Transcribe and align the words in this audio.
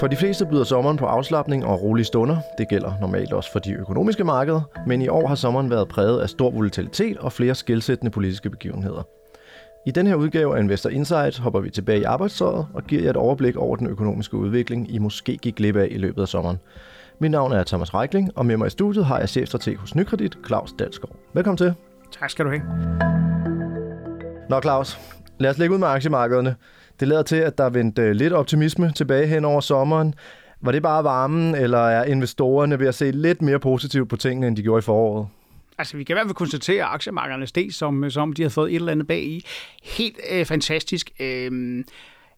For 0.00 0.06
de 0.06 0.16
fleste 0.16 0.46
byder 0.46 0.64
sommeren 0.64 0.96
på 0.96 1.06
afslappning 1.06 1.64
og 1.64 1.82
rolige 1.82 2.04
stunder. 2.04 2.36
Det 2.58 2.68
gælder 2.68 2.92
normalt 3.00 3.32
også 3.32 3.52
for 3.52 3.58
de 3.58 3.72
økonomiske 3.72 4.24
markeder, 4.24 4.60
men 4.86 5.02
i 5.02 5.08
år 5.08 5.26
har 5.26 5.34
sommeren 5.34 5.70
været 5.70 5.88
præget 5.88 6.20
af 6.20 6.28
stor 6.28 6.50
volatilitet 6.50 7.18
og 7.18 7.32
flere 7.32 7.54
skældsættende 7.54 8.10
politiske 8.10 8.50
begivenheder. 8.50 9.02
I 9.86 9.90
den 9.90 10.06
her 10.06 10.14
udgave 10.14 10.56
af 10.56 10.60
Investor 10.60 10.90
Insight 10.90 11.38
hopper 11.38 11.60
vi 11.60 11.70
tilbage 11.70 12.00
i 12.00 12.02
arbejdsåret 12.02 12.66
og 12.74 12.84
giver 12.84 13.02
jer 13.02 13.10
et 13.10 13.16
overblik 13.16 13.56
over 13.56 13.76
den 13.76 13.86
økonomiske 13.86 14.36
udvikling, 14.36 14.94
I 14.94 14.98
måske 14.98 15.36
gik 15.36 15.54
glip 15.54 15.76
af 15.76 15.88
i 15.90 15.98
løbet 15.98 16.22
af 16.22 16.28
sommeren. 16.28 16.58
Mit 17.18 17.30
navn 17.30 17.52
er 17.52 17.64
Thomas 17.64 17.94
Reikling, 17.94 18.38
og 18.38 18.46
med 18.46 18.56
mig 18.56 18.66
i 18.66 18.70
studiet 18.70 19.04
har 19.04 19.18
jeg 19.18 19.28
chefstrateg 19.28 19.76
hos 19.76 19.94
Nykredit, 19.94 20.38
Claus 20.46 20.72
Dalsgaard. 20.78 21.16
Velkommen 21.34 21.56
til. 21.56 21.74
Tak 22.20 22.30
skal 22.30 22.44
du 22.44 22.50
have. 22.50 22.62
Nå 24.48 24.60
Claus, 24.60 24.98
lad 25.38 25.50
os 25.50 25.58
lægge 25.58 25.74
ud 25.74 25.78
med 25.78 25.88
aktiemarkederne. 25.88 26.56
Det 27.00 27.08
lader 27.08 27.22
til, 27.22 27.36
at 27.36 27.58
der 27.58 27.64
er 27.64 27.70
vendt 27.70 27.98
øh, 27.98 28.12
lidt 28.12 28.32
optimisme 28.32 28.92
tilbage 28.92 29.26
hen 29.26 29.44
over 29.44 29.60
sommeren. 29.60 30.14
Var 30.60 30.72
det 30.72 30.82
bare 30.82 31.04
varmen, 31.04 31.54
eller 31.54 31.78
er 31.78 32.04
investorerne 32.04 32.78
ved 32.78 32.88
at 32.88 32.94
se 32.94 33.10
lidt 33.10 33.42
mere 33.42 33.58
positivt 33.58 34.08
på 34.08 34.16
tingene, 34.16 34.46
end 34.46 34.56
de 34.56 34.62
gjorde 34.62 34.78
i 34.78 34.82
foråret? 34.82 35.28
Altså, 35.78 35.96
vi 35.96 36.04
kan 36.04 36.14
i 36.14 36.16
hvert 36.16 36.26
fald 36.26 36.34
konstatere, 36.34 36.84
at 36.84 36.88
aktiemarkederne 36.94 37.46
steg, 37.46 37.72
som, 37.72 38.10
som 38.10 38.32
de 38.32 38.42
har 38.42 38.48
fået 38.48 38.70
et 38.70 38.76
eller 38.76 38.92
andet 38.92 39.06
bag 39.06 39.22
i. 39.22 39.44
Helt 39.82 40.16
øh, 40.32 40.44
fantastisk. 40.46 41.10
Øh, 41.20 41.84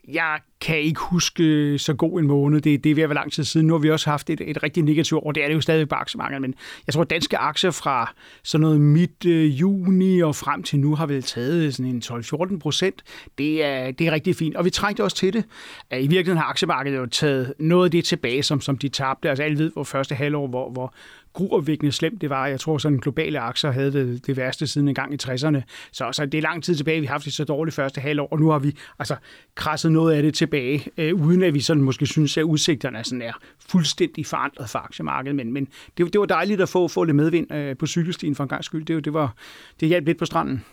jeg 0.08 0.38
kan 0.60 0.78
ikke 0.78 1.00
huske 1.00 1.78
så 1.78 1.94
god 1.94 2.20
en 2.20 2.26
måned. 2.26 2.60
Det, 2.60 2.84
det 2.84 2.90
er 2.90 2.94
ved 2.94 3.02
at 3.02 3.08
være 3.08 3.14
lang 3.14 3.32
tid 3.32 3.44
siden. 3.44 3.66
Nu 3.66 3.72
har 3.72 3.78
vi 3.78 3.90
også 3.90 4.10
haft 4.10 4.30
et, 4.30 4.40
et 4.40 4.62
rigtig 4.62 4.82
negativt 4.82 5.20
år. 5.24 5.32
Det 5.32 5.42
er 5.42 5.48
det 5.48 5.54
jo 5.54 5.60
stadig 5.60 5.88
på 5.88 5.94
aktiemarkedet, 5.94 6.42
men 6.42 6.54
jeg 6.86 6.94
tror, 6.94 7.02
at 7.02 7.10
danske 7.10 7.38
aktier 7.38 7.70
fra 7.70 8.14
sådan 8.42 8.62
noget 8.62 8.80
midt 8.80 9.26
øh, 9.26 9.60
juni 9.60 10.20
og 10.20 10.36
frem 10.36 10.62
til 10.62 10.78
nu 10.78 10.94
har 10.94 11.06
vel 11.06 11.22
taget 11.22 11.74
sådan 11.74 11.90
en 11.90 12.02
12-14 12.04 12.58
procent. 12.58 13.02
Det 13.38 13.64
er, 13.64 13.90
det 13.90 14.06
er 14.06 14.12
rigtig 14.12 14.36
fint, 14.36 14.56
og 14.56 14.64
vi 14.64 14.70
trængte 14.70 15.04
også 15.04 15.16
til 15.16 15.32
det. 15.32 15.44
I 15.92 15.96
virkeligheden 15.96 16.38
har 16.38 16.44
aktiemarkedet 16.44 16.96
jo 16.96 17.06
taget 17.06 17.54
noget 17.58 17.84
af 17.84 17.90
det 17.90 18.04
tilbage, 18.04 18.42
som, 18.42 18.60
som 18.60 18.78
de 18.78 18.88
tabte. 18.88 19.28
Altså 19.28 19.42
alle 19.42 19.58
ved, 19.58 19.72
hvor 19.72 19.84
første 19.84 20.14
halvår, 20.14 20.46
hvor, 20.46 20.70
hvor 20.70 20.94
gruopvækkende 21.32 21.92
slemt 21.92 22.20
det 22.20 22.30
var. 22.30 22.46
Jeg 22.46 22.60
tror, 22.60 22.78
sådan 22.78 22.98
globale 22.98 23.40
aktier 23.40 23.70
havde 23.70 23.92
det, 23.92 24.26
det 24.26 24.36
værste 24.36 24.66
siden 24.66 24.88
en 24.88 24.94
gang 24.94 25.14
i 25.14 25.16
60'erne. 25.22 25.60
Så, 25.92 26.08
så 26.12 26.26
det 26.26 26.38
er 26.38 26.42
lang 26.42 26.64
tid 26.64 26.74
tilbage, 26.74 27.00
vi 27.00 27.06
har 27.06 27.14
haft 27.14 27.24
det 27.24 27.32
så 27.32 27.44
dårligt 27.44 27.74
første 27.74 28.00
halvår, 28.00 28.28
og 28.30 28.40
nu 28.40 28.50
har 28.50 28.58
vi 28.58 28.76
altså 28.98 29.16
krasset 29.54 29.92
noget 29.92 30.14
af 30.14 30.22
det 30.22 30.34
tilbage, 30.34 30.86
øh, 30.98 31.14
uden 31.14 31.42
at 31.42 31.54
vi 31.54 31.60
sådan 31.60 31.82
måske 31.82 32.06
synes, 32.06 32.36
at 32.36 32.42
udsigterne 32.42 33.04
sådan 33.04 33.22
er 33.22 33.32
fuldstændig 33.68 34.26
forandret 34.26 34.70
for 34.70 34.78
aktiemarkedet. 34.78 35.36
Men, 35.36 35.52
men 35.52 35.68
det, 35.98 36.12
det 36.12 36.20
var 36.20 36.26
dejligt 36.26 36.60
at 36.60 36.68
få, 36.68 36.88
få 36.88 37.04
lidt 37.04 37.16
medvind 37.16 37.54
øh, 37.54 37.76
på 37.76 37.86
cykelstien 37.86 38.34
for 38.34 38.42
en 38.42 38.48
gang 38.48 38.64
skyld. 38.64 38.84
Det, 38.84 39.04
det, 39.04 39.12
var, 39.12 39.34
det 39.80 39.88
hjalp 39.88 40.06
lidt 40.06 40.18
på 40.18 40.24
stranden. 40.24 40.64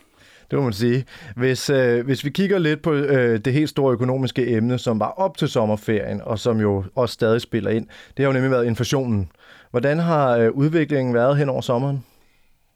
Det 0.52 0.60
må 0.60 0.64
man 0.64 0.74
sige. 0.74 1.06
Hvis, 1.36 1.70
øh, 1.70 2.06
hvis 2.06 2.26
vi 2.26 2.30
kigger 2.30 2.60
lidt 2.60 2.82
på 2.82 2.94
øh, 2.94 3.40
det 3.46 3.54
helt 3.54 3.70
store 3.70 3.94
økonomiske 3.94 4.48
emne, 4.48 4.78
som 4.78 5.00
var 5.00 5.08
op 5.08 5.38
til 5.38 5.48
sommerferien, 5.48 6.22
og 6.22 6.40
som 6.40 6.60
jo 6.60 6.84
også 6.96 7.14
stadig 7.14 7.42
spiller 7.42 7.70
ind, 7.70 7.88
det 8.18 8.26
har 8.26 8.26
jo 8.26 8.34
nemlig 8.34 8.52
været 8.52 8.66
inflationen. 8.66 9.30
Hvordan 9.72 10.00
har 10.00 10.38
øh, 10.38 10.52
udviklingen 10.52 11.14
været 11.14 11.38
hen 11.38 11.50
over 11.50 11.62
sommeren? 11.62 12.06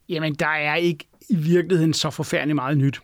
Jamen, 0.09 0.33
der 0.33 0.47
er 0.47 0.75
ikke 0.75 1.05
i 1.29 1.35
virkeligheden 1.35 1.93
så 1.93 2.09
forfærdeligt 2.09 2.55
meget 2.55 2.77
nyt. 2.77 2.99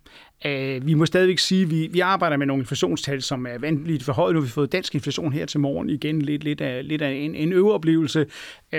Uh, 0.45 0.87
vi 0.87 0.93
må 0.93 1.05
stadigvæk 1.05 1.39
sige, 1.39 1.63
at 1.63 1.71
vi, 1.71 1.89
vi 1.91 1.99
arbejder 1.99 2.37
med 2.37 2.45
nogle 2.45 2.61
inflationstal, 2.61 3.21
som 3.21 3.45
er 3.45 3.57
vanvittigt 3.57 4.03
forhøjet. 4.03 4.33
Nu 4.33 4.39
har 4.39 4.45
vi 4.45 4.51
fået 4.51 4.71
dansk 4.71 4.95
inflation 4.95 5.33
her 5.33 5.45
til 5.45 5.59
morgen 5.59 5.89
igen. 5.89 6.21
Lidt, 6.21 6.43
lidt 6.43 6.61
af, 6.61 6.87
lidt 6.87 7.01
af 7.01 7.11
en, 7.11 7.35
en 7.35 7.53
øveoplevelse. 7.53 8.25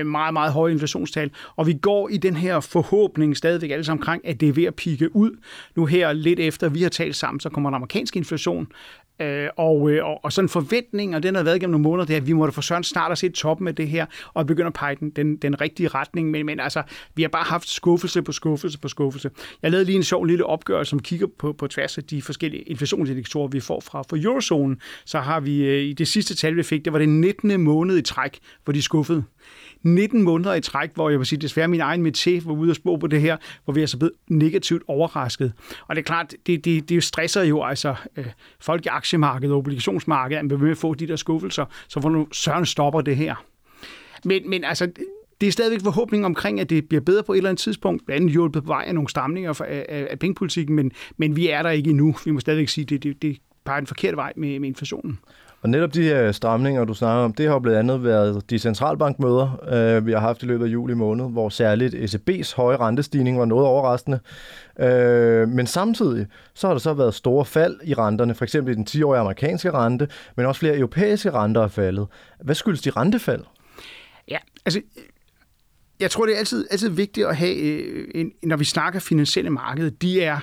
Uh, 0.00 0.06
meget, 0.06 0.33
meget 0.33 0.52
høje 0.52 0.72
inflationstal. 0.72 1.30
Og 1.56 1.67
vi 1.67 1.72
går 1.72 2.08
i 2.08 2.17
den 2.17 2.36
her 2.36 2.61
forhåbning 2.61 3.36
stadigvæk 3.36 3.70
alle 3.70 3.84
sammen 3.84 4.02
omkring, 4.02 4.28
at 4.28 4.41
det 4.41 4.48
er 4.48 4.52
ved 4.52 4.64
at 4.64 4.74
pike 4.74 5.17
ud. 5.17 5.30
Nu 5.77 5.86
her 5.86 6.12
lidt 6.12 6.41
efter, 6.41 6.69
vi 6.69 6.83
har 6.83 6.89
talt 6.89 7.17
sammen, 7.17 7.41
så 7.41 7.48
kommer 7.48 7.70
den 7.70 7.74
amerikanske 7.74 8.17
inflation. 8.17 8.67
Øh, 9.21 9.49
og, 9.57 9.91
øh, 9.91 10.05
og, 10.05 10.25
og 10.25 10.33
sådan 10.33 10.45
en 10.45 10.49
forventning, 10.49 11.17
og 11.17 11.23
den 11.23 11.35
har 11.35 11.43
været 11.43 11.57
igennem 11.57 11.73
nogle 11.73 11.83
måneder, 11.83 12.07
det 12.07 12.13
er, 12.13 12.17
at 12.17 12.27
vi 12.27 12.33
måtte 12.33 12.55
for 12.55 12.61
søren 12.61 12.85
snart 12.85 13.13
at 13.13 13.19
se 13.19 13.29
toppen 13.29 13.69
af 13.69 13.75
det 13.75 13.89
her, 13.89 14.07
og 14.35 14.47
begynde 14.47 14.67
at 14.67 14.73
pege 14.73 14.97
den, 15.01 15.11
den, 15.11 15.37
den 15.37 15.61
rigtige 15.61 15.89
retning. 15.89 16.31
Men, 16.31 16.47
men 16.47 16.61
altså, 16.61 16.83
vi 17.15 17.23
har 17.23 17.29
bare 17.29 17.45
haft 17.45 17.69
skuffelse 17.69 18.23
på 18.23 18.33
skuffelse 18.33 18.79
på 18.79 18.89
skuffelse. 18.89 19.30
Jeg 19.63 19.70
lavede 19.70 19.85
lige 19.85 19.97
en 19.97 20.03
sjov 20.03 20.25
lille 20.25 20.47
opgørelse, 20.47 20.91
som 20.91 20.98
kigger 20.98 21.27
på, 21.39 21.53
på 21.53 21.67
tværs 21.67 21.98
af 21.98 22.05
de 22.05 22.23
forskellige 22.23 22.63
inflationsindikatorer, 22.63 23.48
vi 23.48 23.61
får 23.61 23.80
fra 23.80 24.03
for 24.03 24.17
eurozonen. 24.25 24.80
Så 25.05 25.20
har 25.20 25.41
vi 25.41 25.64
øh, 25.64 25.83
i 25.83 25.92
det 25.92 26.09
sidste 26.09 26.35
tal, 26.35 26.57
vi 26.57 26.63
fik, 26.63 26.85
det 26.85 26.92
var 26.92 26.98
det 26.98 27.09
19. 27.09 27.61
måned 27.61 27.98
i 27.98 28.03
træk, 28.03 28.39
hvor 28.64 28.73
de 28.73 28.83
skuffede. 28.83 29.25
19 29.83 30.23
måneder 30.23 30.55
i 30.55 30.61
træk, 30.61 30.91
hvor 30.95 31.11
jeg 31.11 31.19
vil 31.19 31.27
sige, 31.27 31.39
desværre 31.39 31.69
min 31.69 31.80
egen 31.80 32.14
chef 32.14 32.47
var 32.47 32.53
ude 32.53 32.70
og 32.70 32.77
spå 32.77 32.97
på 32.97 33.07
det 33.07 33.20
her, 33.20 33.36
hvor 33.64 33.75
vi 33.75 33.83
er 33.83 33.86
så 33.86 33.98
blevet 33.98 34.13
negativt 34.29 34.83
overrasket. 34.89 35.53
Og 35.89 35.97
det 35.97 36.03
er 36.03 36.05
klart, 36.05 36.35
det, 36.47 36.64
det, 36.64 36.89
det 36.89 37.05
stresser 37.05 37.42
jo 37.42 37.64
altså 37.64 37.95
øh, 38.17 38.27
folk 38.61 38.86
i 38.86 38.89
aktiemarkedet 39.11 39.53
og 39.53 39.59
obligationsmarkedet, 39.59 40.39
at 40.39 40.45
man 40.45 40.51
vil 40.51 40.59
med 40.59 40.71
at 40.71 40.77
få 40.77 40.95
de 40.95 41.07
der 41.07 41.17
skuffelser, 41.17 41.65
så 41.89 42.01
nu 42.01 42.29
søren 42.33 42.67
stopper 42.67 43.01
det 43.01 43.17
her. 43.17 43.35
Men, 44.25 44.51
men 44.51 44.65
altså, 44.65 44.91
det 45.41 45.47
er 45.47 45.53
stadigvæk 45.53 45.81
forhåbning 45.83 46.27
omkring, 46.27 46.61
at 46.61 46.71
det 46.71 46.89
bliver 46.89 47.01
bedre 47.01 47.23
på 47.23 47.33
et 47.33 47.37
eller 47.37 47.51
andet 47.51 47.61
tidspunkt, 47.61 48.07
blandt 48.07 48.21
andet 48.21 48.33
hjulpet 48.33 48.63
på 48.63 48.67
vej 48.67 48.85
af 48.87 48.95
nogle 48.95 49.09
stramninger 49.09 49.51
af, 49.51 49.85
af, 49.89 50.07
af 50.11 50.19
pengepolitikken, 50.19 50.77
men, 50.77 50.93
men 51.17 51.37
vi 51.37 51.48
er 51.48 51.63
der 51.63 51.71
ikke 51.71 51.91
endnu. 51.91 52.15
Vi 52.25 52.31
må 52.31 52.41
stadigvæk 52.41 52.69
sige, 52.69 52.83
at 52.83 52.91
det, 52.91 53.03
det, 53.03 53.23
det 53.23 53.39
peger 53.65 53.81
den 53.81 53.87
forkerte 53.87 54.17
vej 54.17 54.33
med, 54.37 54.59
med 54.59 54.69
inflationen. 54.69 55.19
Og 55.63 55.71
netop 55.71 55.95
de 55.95 56.03
her 56.03 56.33
stramninger, 56.33 56.85
du 56.85 56.95
snakker 56.95 57.25
om, 57.25 57.33
det 57.33 57.48
har 57.48 57.59
blandt 57.59 57.79
andet 57.79 58.05
været 58.05 58.51
de 58.51 58.59
centralbankmøder, 58.59 59.65
øh, 59.73 60.07
vi 60.07 60.13
har 60.13 60.21
haft 60.21 60.43
i 60.43 60.47
løbet 60.47 60.65
af 60.65 60.69
juli 60.69 60.95
måned, 60.95 61.31
hvor 61.31 61.48
særligt 61.48 61.95
ECB's 61.95 62.57
høje 62.57 62.77
rentestigning 62.77 63.39
var 63.39 63.45
noget 63.45 63.67
overraskende. 63.67 64.21
Øh, 64.81 65.48
men 65.48 65.67
samtidig 65.67 66.27
så 66.55 66.67
har 66.67 66.75
der 66.75 66.79
så 66.79 66.95
været 66.95 67.15
store 67.15 67.45
fald 67.45 67.77
i 67.85 67.95
renterne, 67.95 68.35
for 68.35 68.45
eksempel 68.45 68.73
i 68.73 68.77
den 68.77 68.87
10-årige 68.91 69.21
amerikanske 69.21 69.71
rente, 69.71 70.09
men 70.37 70.47
også 70.47 70.59
flere 70.59 70.77
europæiske 70.77 71.31
renter 71.31 71.63
er 71.63 71.69
faldet. 71.69 72.07
Hvad 72.41 72.55
skyldes 72.55 72.83
de 72.83 72.91
rentefald? 72.91 73.45
Ja, 74.29 74.39
altså 74.65 74.81
jeg 76.01 76.11
tror, 76.11 76.27
det 76.27 76.35
er 76.35 76.39
altid, 76.39 76.67
altid 76.71 76.89
vigtigt 76.89 77.27
at 77.27 77.37
have, 77.37 77.57
øh, 77.57 78.09
en, 78.15 78.33
når 78.42 78.57
vi 78.57 78.65
snakker 78.65 79.01
finansielle 79.01 79.51
markeder, 79.51 79.91
de 79.91 80.23
er 80.23 80.39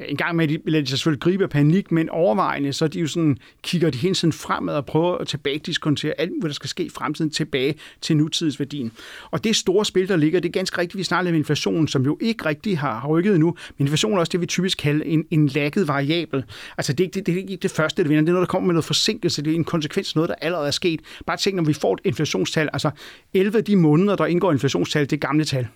en 0.00 0.16
gang 0.16 0.36
med, 0.36 0.48
de 0.48 0.58
lader 0.64 0.84
sig 0.84 0.98
selvfølgelig 0.98 1.20
gribe 1.20 1.44
af 1.44 1.50
panik, 1.50 1.92
men 1.92 2.08
overvejende, 2.08 2.72
så 2.72 2.88
de 2.88 3.00
jo 3.00 3.06
sådan, 3.06 3.38
kigger 3.62 3.90
de 3.90 3.98
hele 3.98 4.14
tiden 4.14 4.32
fremad 4.32 4.74
og 4.74 4.86
prøver 4.86 5.18
at 5.18 5.26
tilbage 5.28 5.58
diskontere 5.58 6.14
alt, 6.18 6.32
hvad 6.40 6.48
der 6.48 6.54
skal 6.54 6.70
ske 6.70 6.84
i 6.84 6.88
fremtiden, 6.88 7.30
tilbage 7.30 7.74
til 8.00 8.16
nutidsværdien. 8.16 8.92
Og 9.30 9.44
det 9.44 9.56
store 9.56 9.84
spil, 9.84 10.08
der 10.08 10.16
ligger, 10.16 10.40
det 10.40 10.48
er 10.48 10.52
ganske 10.52 10.78
rigtigt, 10.78 10.98
vi 10.98 11.02
snakker 11.02 11.30
om 11.30 11.36
inflationen, 11.36 11.88
som 11.88 12.04
jo 12.04 12.18
ikke 12.20 12.46
rigtig 12.46 12.78
har, 12.78 13.00
har 13.00 13.08
rykket 13.08 13.34
endnu, 13.34 13.56
men 13.78 13.86
inflation 13.86 14.14
er 14.14 14.18
også 14.18 14.30
det, 14.30 14.40
vi 14.40 14.46
typisk 14.46 14.78
kalder 14.78 15.04
en, 15.04 15.24
en 15.30 15.46
lagget 15.46 15.88
variabel. 15.88 16.44
Altså 16.78 16.92
det, 16.92 17.14
det, 17.14 17.26
det 17.26 17.34
er 17.34 17.38
ikke 17.38 17.56
det 17.56 17.70
første, 17.70 18.02
det 18.02 18.08
vinder, 18.08 18.22
det 18.22 18.28
er 18.28 18.32
noget, 18.32 18.46
der 18.46 18.50
kommer 18.50 18.66
med 18.66 18.74
noget 18.74 18.84
forsinkelse, 18.84 19.42
det 19.42 19.50
er 19.50 19.54
en 19.54 19.64
konsekvens 19.64 20.12
af 20.12 20.16
noget, 20.16 20.28
der 20.28 20.34
allerede 20.40 20.66
er 20.66 20.70
sket. 20.70 21.00
Bare 21.26 21.36
tænk, 21.36 21.56
når 21.56 21.64
vi 21.64 21.72
får 21.72 21.94
et 21.94 22.00
inflationstal, 22.04 22.68
altså 22.72 22.90
11 23.34 23.58
af 23.58 23.64
de 23.64 23.76
måneder, 23.76 24.16
der 24.16 24.26
indgår 24.26 24.52
inflationstal, 24.52 25.02
det 25.02 25.12
er 25.12 25.16
gamle 25.16 25.44
tal. 25.44 25.66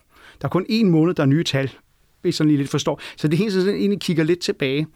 Der 0.41 0.47
er 0.47 0.49
kun 0.49 0.65
en 0.69 0.89
måned, 0.89 1.13
der 1.13 1.23
er 1.23 1.27
nye 1.27 1.43
tal 1.43 1.71
hvis 2.23 2.35
sådan 2.35 2.49
lige 2.49 2.57
lidt 2.57 2.69
forstår. 2.69 3.01
Så 3.17 3.27
det 3.27 3.37
hele 3.37 3.51
tiden 3.51 3.75
egentlig 3.75 3.99
kigger 3.99 4.23
lidt 4.23 4.39
tilbage. 4.39 4.87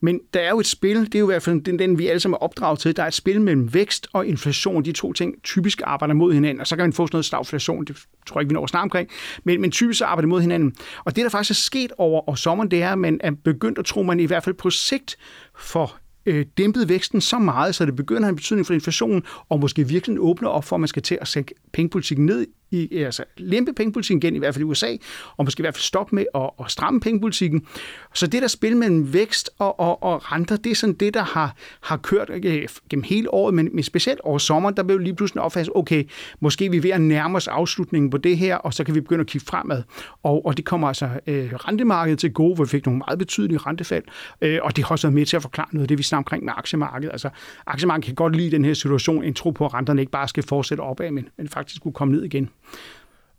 Men 0.00 0.20
der 0.34 0.40
er 0.40 0.50
jo 0.50 0.60
et 0.60 0.66
spil, 0.66 1.04
det 1.04 1.14
er 1.14 1.18
jo 1.18 1.24
i 1.24 1.32
hvert 1.32 1.42
fald 1.42 1.60
den, 1.60 1.78
den 1.78 1.98
vi 1.98 2.06
alle 2.06 2.20
sammen 2.20 2.34
er 2.34 2.38
opdraget 2.38 2.78
til, 2.78 2.96
der 2.96 3.02
er 3.02 3.06
et 3.06 3.14
spil 3.14 3.40
mellem 3.40 3.74
vækst 3.74 4.08
og 4.12 4.26
inflation. 4.26 4.84
De 4.84 4.92
to 4.92 5.12
ting 5.12 5.42
typisk 5.42 5.80
arbejder 5.84 6.14
mod 6.14 6.32
hinanden, 6.32 6.60
og 6.60 6.66
så 6.66 6.76
kan 6.76 6.82
man 6.82 6.92
få 6.92 7.06
sådan 7.06 7.14
noget 7.16 7.24
stagflation, 7.24 7.84
det 7.84 7.96
tror 8.26 8.40
jeg 8.40 8.42
ikke, 8.42 8.48
vi 8.48 8.54
når 8.54 8.66
snart 8.66 8.82
omkring, 8.82 9.08
men, 9.44 9.60
men 9.60 9.70
typisk 9.70 10.02
arbejder 10.04 10.28
mod 10.28 10.40
hinanden. 10.40 10.74
Og 11.04 11.16
det, 11.16 11.24
der 11.24 11.30
faktisk 11.30 11.50
er 11.50 11.62
sket 11.62 11.92
over 11.98 12.20
og 12.28 12.38
sommeren, 12.38 12.70
det 12.70 12.82
er, 12.82 12.92
at 12.92 12.98
man 12.98 13.20
er 13.22 13.30
begyndt 13.44 13.78
at 13.78 13.84
tro, 13.84 14.02
man 14.02 14.20
i 14.20 14.24
hvert 14.24 14.44
fald 14.44 14.54
på 14.54 14.70
sigt 14.70 15.16
for 15.58 15.96
øh, 16.26 16.46
dæmpet 16.58 16.88
væksten 16.88 17.20
så 17.20 17.38
meget, 17.38 17.74
så 17.74 17.86
det 17.86 17.96
begynder 17.96 18.20
at 18.20 18.24
have 18.24 18.30
en 18.30 18.36
betydning 18.36 18.66
for 18.66 18.74
inflationen, 18.74 19.22
og 19.48 19.60
måske 19.60 19.88
virkelig 19.88 20.20
åbner 20.20 20.48
op 20.48 20.64
for, 20.64 20.76
at 20.76 20.80
man 20.80 20.88
skal 20.88 21.02
til 21.02 21.18
at 21.20 21.28
sænke 21.28 21.54
pengepolitikken 21.72 22.26
ned 22.26 22.46
i, 22.72 22.96
altså 22.96 23.24
lempe 23.36 23.72
pengepolitikken 23.72 24.22
igen, 24.22 24.36
i 24.36 24.38
hvert 24.38 24.54
fald 24.54 24.62
i 24.62 24.64
USA, 24.64 24.96
og 25.36 25.44
måske 25.44 25.60
i 25.60 25.62
hvert 25.62 25.74
fald 25.74 25.82
stoppe 25.82 26.14
med 26.14 26.24
at, 26.34 26.50
at 26.60 26.70
stramme 26.70 27.00
pengepolitikken. 27.00 27.66
Så 28.14 28.26
det 28.26 28.42
der 28.42 28.48
spil 28.48 28.76
mellem 28.76 29.12
vækst 29.12 29.50
og, 29.58 29.80
og, 29.80 30.02
og 30.02 30.32
renter, 30.32 30.56
det 30.56 30.70
er 30.70 30.74
sådan 30.74 30.94
det, 30.94 31.14
der 31.14 31.22
har, 31.22 31.56
har 31.80 31.96
kørt 31.96 32.30
øh, 32.30 32.68
gennem 32.90 33.04
hele 33.04 33.34
året, 33.34 33.54
men, 33.54 33.68
men 33.72 33.84
specielt 33.84 34.20
over 34.20 34.38
sommeren, 34.38 34.76
der 34.76 34.82
blev 34.82 34.98
lige 34.98 35.14
pludselig 35.14 35.42
opfattet, 35.42 35.72
okay, 35.74 36.04
måske 36.40 36.70
vi 36.70 36.76
er 36.76 36.80
ved 36.80 36.90
at 36.90 37.00
nærme 37.00 37.36
os 37.36 37.48
afslutningen 37.48 38.10
på 38.10 38.18
det 38.18 38.38
her, 38.38 38.56
og 38.56 38.74
så 38.74 38.84
kan 38.84 38.94
vi 38.94 39.00
begynde 39.00 39.20
at 39.20 39.26
kigge 39.26 39.46
fremad. 39.46 39.82
Og, 40.22 40.46
og 40.46 40.56
det 40.56 40.64
kommer 40.64 40.88
altså 40.88 41.08
øh, 41.26 41.52
rentemarkedet 41.52 42.18
til 42.18 42.32
gode, 42.32 42.54
hvor 42.54 42.64
vi 42.64 42.68
fik 42.68 42.86
nogle 42.86 42.98
meget 42.98 43.18
betydelige 43.18 43.58
rentefald, 43.58 44.04
øh, 44.42 44.58
og 44.62 44.76
det 44.76 44.84
har 44.84 44.90
også 44.90 45.06
været 45.06 45.14
med 45.14 45.26
til 45.26 45.36
at 45.36 45.42
forklare 45.42 45.68
noget 45.72 45.84
af 45.84 45.88
det, 45.88 45.98
vi 45.98 46.02
snakker 46.02 46.20
omkring 46.20 46.44
med 46.44 46.52
aktiemarkedet. 46.56 47.12
Altså, 47.12 47.28
aktiemarkedet 47.66 48.06
kan 48.06 48.14
godt 48.14 48.36
lide 48.36 48.50
den 48.50 48.64
her 48.64 48.74
situation, 48.74 49.24
en 49.24 49.34
tro 49.34 49.50
på, 49.50 49.64
at 49.64 49.74
renterne 49.74 50.02
ikke 50.02 50.12
bare 50.12 50.28
skal 50.28 50.42
fortsætte 50.42 50.80
opad, 50.80 51.10
men, 51.10 51.28
men 51.38 51.48
faktisk 51.48 51.82
kunne 51.82 51.92
komme 51.92 52.14
ned 52.14 52.22
igen. 52.22 52.50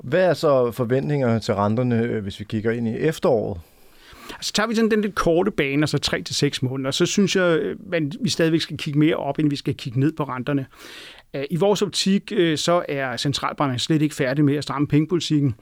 Hvad 0.04 0.26
er 0.26 0.34
så 0.34 0.72
forventninger 0.72 1.40
til 1.40 1.54
renterne, 1.54 2.00
øh, 2.00 2.24
hvis 2.24 2.40
vi 2.40 2.46
kigger 2.46 2.72
ind 2.72 2.88
i 2.88 2.98
efteråret? 2.98 3.62
Altså 4.32 4.54
tager 4.54 4.68
vi 4.68 4.76
sådan 4.76 4.92
den 4.92 5.02
lidt 5.02 5.16
korte 5.16 5.52
bane, 5.52 5.84
altså 5.84 5.98
3 5.98 6.22
til 6.22 6.36
seks 6.36 6.62
måneder, 6.62 6.92
så 6.92 7.06
synes 7.06 7.36
jeg, 7.36 7.60
øh, 7.60 7.76
at 7.94 8.04
vi 8.22 8.30
stadigvæk 8.30 8.62
skal 8.62 8.78
kigge 8.78 9.00
mere 9.00 9.16
op, 9.16 9.40
end 9.40 9.50
vi 9.50 9.56
skal 9.56 9.76
kigge 9.76 10.00
ned 10.00 10.12
på 10.12 10.24
renterne. 10.24 10.66
Øh, 11.34 11.44
I 11.50 11.56
vores 11.56 11.82
optik, 11.82 12.34
så 12.56 12.86
er 12.90 13.18
centralbanken 13.18 13.80
slet 13.80 14.02
ikke 14.02 14.16
færdig 14.16 14.46
med 14.46 14.56
at 14.56 14.64
stramme 14.64 14.88
pengepolitikken. 14.88 15.56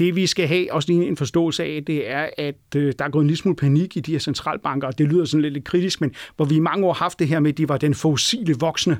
Det 0.00 0.16
vi 0.16 0.26
skal 0.26 0.46
have 0.46 0.72
også 0.72 0.92
lige 0.92 1.08
en 1.08 1.16
forståelse 1.16 1.64
af, 1.64 1.82
det 1.86 2.10
er, 2.10 2.28
at 2.38 2.54
øh, 2.76 2.92
der 2.98 3.04
er 3.04 3.08
gået 3.08 3.22
en 3.22 3.26
lille 3.26 3.38
smule 3.38 3.56
panik 3.56 3.96
i 3.96 4.00
de 4.00 4.12
her 4.12 4.18
centralbanker, 4.18 4.88
og 4.88 4.98
det 4.98 5.08
lyder 5.08 5.24
sådan 5.24 5.42
lidt, 5.42 5.54
lidt 5.54 5.64
kritisk, 5.64 6.00
men 6.00 6.14
hvor 6.36 6.44
vi 6.44 6.56
i 6.56 6.60
mange 6.60 6.86
år 6.86 6.92
har 6.92 7.04
haft 7.04 7.18
det 7.18 7.28
her 7.28 7.40
med, 7.40 7.50
at 7.50 7.58
de 7.58 7.68
var 7.68 7.76
den 7.76 7.94
fossile 7.94 8.54
voksne. 8.58 8.98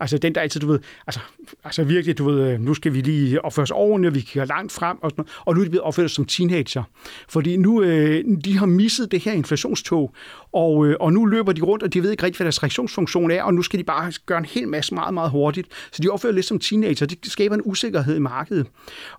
Altså 0.00 0.18
den 0.18 0.34
der 0.34 0.40
altid, 0.40 0.60
du 0.60 0.66
ved, 0.66 0.78
altså, 1.06 1.20
altså 1.64 1.84
virkelig, 1.84 2.18
du 2.18 2.24
ved, 2.30 2.52
øh, 2.52 2.60
nu 2.60 2.74
skal 2.74 2.94
vi 2.94 3.00
lige 3.00 3.44
opføre 3.44 3.62
os 3.62 3.70
ordentligt, 3.70 4.10
og 4.10 4.14
vi 4.14 4.20
kigger 4.20 4.44
langt 4.44 4.72
frem, 4.72 4.96
og, 5.02 5.10
sådan 5.10 5.24
og 5.44 5.54
nu 5.54 5.60
er 5.60 5.64
de 5.64 5.70
blevet 5.70 5.84
opført 5.84 6.10
som 6.10 6.24
teenager. 6.24 6.82
Fordi 7.28 7.56
nu, 7.56 7.82
øh, 7.82 8.24
de 8.44 8.58
har 8.58 8.66
misset 8.66 9.12
det 9.12 9.20
her 9.20 9.32
inflationstog, 9.32 10.14
og, 10.52 10.86
øh, 10.86 10.96
og 11.00 11.12
nu 11.12 11.24
løber 11.24 11.52
de 11.52 11.62
rundt, 11.62 11.82
og 11.82 11.94
de 11.94 12.02
ved 12.02 12.10
ikke 12.10 12.22
rigtig, 12.22 12.38
hvad 12.38 12.44
deres 12.44 12.62
reaktionsfunktion 12.62 13.30
er, 13.30 13.42
og 13.42 13.54
nu 13.54 13.62
skal 13.62 13.78
de 13.78 13.84
bare 13.84 14.12
gøre 14.26 14.38
en 14.38 14.44
hel 14.44 14.68
masse 14.68 14.94
meget, 14.94 15.14
meget 15.14 15.30
hurtigt. 15.30 15.68
Så 15.92 16.02
de 16.02 16.08
opfører 16.08 16.32
lidt 16.32 16.46
som 16.46 16.58
teenager. 16.58 17.06
Det 17.06 17.18
skaber 17.22 17.54
en 17.54 17.62
usikkerhed 17.64 18.16
i 18.16 18.18
markedet. 18.18 18.66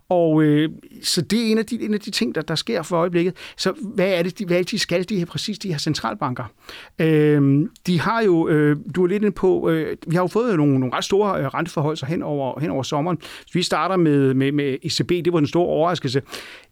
Og 0.08 0.42
øh, 0.42 0.70
så 1.02 1.19
det 1.20 1.46
er 1.46 1.50
en 1.50 1.58
af 1.58 1.66
de, 1.66 1.82
en 1.82 1.94
af 1.94 2.00
de 2.00 2.10
ting, 2.10 2.34
der, 2.34 2.42
der 2.42 2.54
sker 2.54 2.82
for 2.82 2.96
øjeblikket. 2.96 3.36
Så 3.56 3.72
hvad 3.94 4.08
er 4.08 4.22
det, 4.22 4.38
de, 4.38 4.46
hvad 4.46 4.56
er 4.56 4.60
det, 4.60 4.70
de 4.70 4.78
skal, 4.78 5.08
de 5.08 5.18
her, 5.18 5.24
præcis 5.24 5.58
de 5.58 5.68
her 5.68 5.78
centralbanker? 5.78 6.44
Øh, 6.98 7.68
de 7.86 8.00
har 8.00 8.22
jo, 8.22 8.48
øh, 8.48 8.76
du 8.94 9.04
er 9.04 9.08
lidt 9.08 9.22
inde 9.22 9.34
på, 9.34 9.70
øh, 9.70 9.96
vi 10.06 10.16
har 10.16 10.22
jo 10.22 10.28
fået 10.28 10.56
nogle, 10.56 10.78
nogle 10.78 10.94
ret 10.94 11.04
store 11.04 11.40
øh, 11.40 11.46
renteforhold 11.46 12.06
hen 12.06 12.22
over, 12.22 12.60
hen 12.60 12.70
over 12.70 12.82
sommeren. 12.82 13.18
Vi 13.52 13.62
starter 13.62 13.96
med, 13.96 14.34
med, 14.34 14.52
med 14.52 14.76
ECB, 14.82 15.08
det 15.08 15.32
var 15.32 15.38
den 15.38 15.48
store 15.48 15.66
overraskelse. 15.66 16.22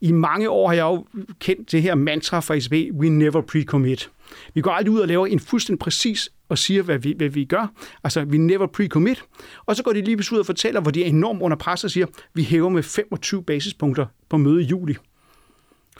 I 0.00 0.12
mange 0.12 0.50
år 0.50 0.68
har 0.68 0.74
jeg 0.74 0.82
jo 0.82 1.04
kendt 1.40 1.72
det 1.72 1.82
her 1.82 1.94
mantra 1.94 2.40
fra 2.40 2.54
ECB, 2.54 2.94
we 2.94 3.08
never 3.08 3.42
pre-commit. 3.42 4.10
Vi 4.54 4.60
går 4.60 4.70
aldrig 4.70 4.94
ud 4.94 5.00
og 5.00 5.08
laver 5.08 5.26
en 5.26 5.40
fuldstændig 5.40 5.78
præcis 5.78 6.30
og 6.48 6.58
siger, 6.58 6.82
hvad 6.82 6.98
vi, 6.98 7.14
hvad 7.16 7.28
vi 7.28 7.44
gør. 7.44 7.72
Altså, 8.04 8.24
vi 8.24 8.38
never 8.38 8.66
pre-commit. 8.66 9.22
Og 9.66 9.76
så 9.76 9.82
går 9.82 9.92
de 9.92 10.02
lige 10.02 10.16
ud 10.32 10.38
og 10.38 10.46
fortæller, 10.46 10.80
hvor 10.80 10.90
de 10.90 11.02
er 11.04 11.06
enormt 11.06 11.42
under 11.42 11.56
pres 11.56 11.84
og 11.84 11.90
siger, 11.90 12.06
vi 12.34 12.42
hæver 12.42 12.68
med 12.68 12.82
25 12.82 13.42
basispunkter 13.42 14.06
på 14.28 14.36
møde 14.36 14.62
i 14.62 14.64
juli. 14.64 14.96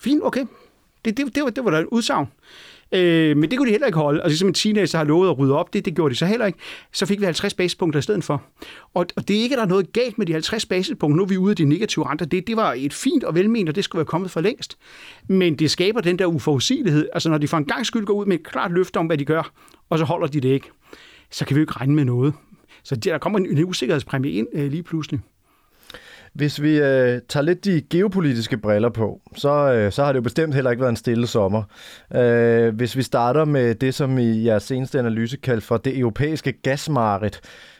Fint, 0.01 0.23
okay. 0.23 0.47
Det, 1.05 1.17
det, 1.17 1.35
det, 1.35 1.43
var, 1.43 1.51
det 1.51 1.65
var 1.65 1.71
da 1.71 1.79
et 1.79 1.87
udsagn. 1.87 2.27
Øh, 2.93 3.37
men 3.37 3.51
det 3.51 3.59
kunne 3.59 3.67
de 3.67 3.71
heller 3.71 3.87
ikke 3.87 3.99
holde. 3.99 4.23
Altså, 4.23 4.39
som 4.39 4.49
en 4.49 4.55
teenager 4.55 4.99
har 4.99 5.05
lovet 5.05 5.29
at 5.29 5.39
rydde 5.39 5.59
op, 5.59 5.73
det, 5.73 5.85
det 5.85 5.95
gjorde 5.95 6.15
de 6.15 6.19
så 6.19 6.27
heller 6.27 6.47
ikke. 6.47 6.59
Så 6.93 7.07
fik 7.07 7.21
vi 7.21 7.25
50 7.25 7.55
basispunkter 7.55 7.99
i 7.99 8.03
stedet 8.03 8.25
for. 8.25 8.43
Og, 8.95 9.07
og 9.17 9.29
det 9.29 9.39
er 9.39 9.43
ikke, 9.43 9.55
at 9.55 9.59
der 9.59 9.65
er 9.65 9.69
noget 9.69 9.93
galt 9.93 10.19
med 10.19 10.27
de 10.27 10.33
50 10.33 10.67
basispunkter. 10.67 11.17
Nu 11.17 11.23
er 11.23 11.27
vi 11.27 11.37
ude 11.37 11.51
af 11.51 11.57
de 11.57 11.65
negative 11.65 12.11
renter. 12.11 12.27
Det, 12.27 12.47
det 12.47 12.57
var 12.57 12.75
et 12.79 12.93
fint 12.93 13.25
og 13.25 13.35
velment, 13.35 13.69
og 13.69 13.75
det 13.75 13.85
skulle 13.85 14.01
være 14.01 14.07
kommet 14.07 14.31
for 14.31 14.41
længst. 14.41 14.79
Men 15.29 15.57
det 15.57 15.71
skaber 15.71 16.01
den 16.01 16.19
der 16.19 16.27
uforudsigelighed. 16.27 17.09
Altså, 17.13 17.31
når 17.31 17.39
de 17.39 17.49
for 17.49 17.57
en 17.57 17.65
gang 17.65 17.87
skyld 17.87 18.05
går 18.05 18.15
ud 18.15 18.27
med 18.27 18.39
et 18.39 18.47
klart 18.47 18.73
løfte 18.73 18.97
om, 18.97 19.07
hvad 19.07 19.19
de 19.19 19.25
gør, 19.25 19.53
og 19.91 19.99
så 19.99 20.05
holder 20.05 20.27
de 20.27 20.41
det 20.41 20.49
ikke, 20.49 20.71
så 21.31 21.45
kan 21.45 21.55
vi 21.55 21.59
jo 21.59 21.63
ikke 21.63 21.73
regne 21.73 21.95
med 21.95 22.05
noget. 22.05 22.35
Så 22.83 22.97
der 22.97 23.19
kommer 23.19 23.39
en, 23.39 23.59
en 23.59 23.65
usikkerhedspræmie 23.65 24.33
ind 24.33 24.47
øh, 24.53 24.71
lige 24.71 24.83
pludselig. 24.83 25.21
Hvis 26.33 26.63
vi 26.63 26.79
øh, 26.79 27.21
tager 27.29 27.43
lidt 27.43 27.65
de 27.65 27.83
geopolitiske 27.91 28.57
briller 28.57 28.89
på, 28.89 29.21
så, 29.37 29.73
øh, 29.73 29.93
så 29.93 30.05
har 30.05 30.13
det 30.13 30.17
jo 30.17 30.23
bestemt 30.23 30.55
heller 30.55 30.71
ikke 30.71 30.81
været 30.81 30.91
en 30.91 30.97
stille 30.97 31.27
sommer. 31.27 31.63
Øh, 32.15 32.75
hvis 32.75 32.97
vi 32.97 33.03
starter 33.03 33.45
med 33.45 33.75
det, 33.75 33.95
som 33.95 34.19
i 34.19 34.45
jeres 34.45 34.63
seneste 34.63 34.99
analyse 34.99 35.37
kaldt 35.37 35.65
for 35.65 35.77
det 35.77 35.99
europæiske 35.99 36.53
gasmarked, 36.53 37.31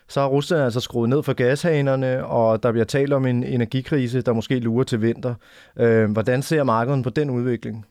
så 0.09 0.21
har 0.21 0.29
Rusland 0.29 0.63
altså 0.63 0.81
skruet 0.81 1.09
ned 1.09 1.23
for 1.23 1.33
gashanerne, 1.33 2.27
og 2.27 2.63
der 2.63 2.73
bliver 2.73 2.85
talt 2.85 3.13
om 3.13 3.27
en 3.27 3.45
energikrise, 3.45 4.21
der 4.21 4.33
måske 4.33 4.59
lurer 4.59 4.85
til 4.85 5.03
vinter. 5.03 5.35
Øh, 5.79 6.11
hvordan 6.11 6.43
ser 6.43 6.63
markedet 6.63 7.05
på 7.05 7.11
den 7.11 7.31
udvikling? 7.31 7.87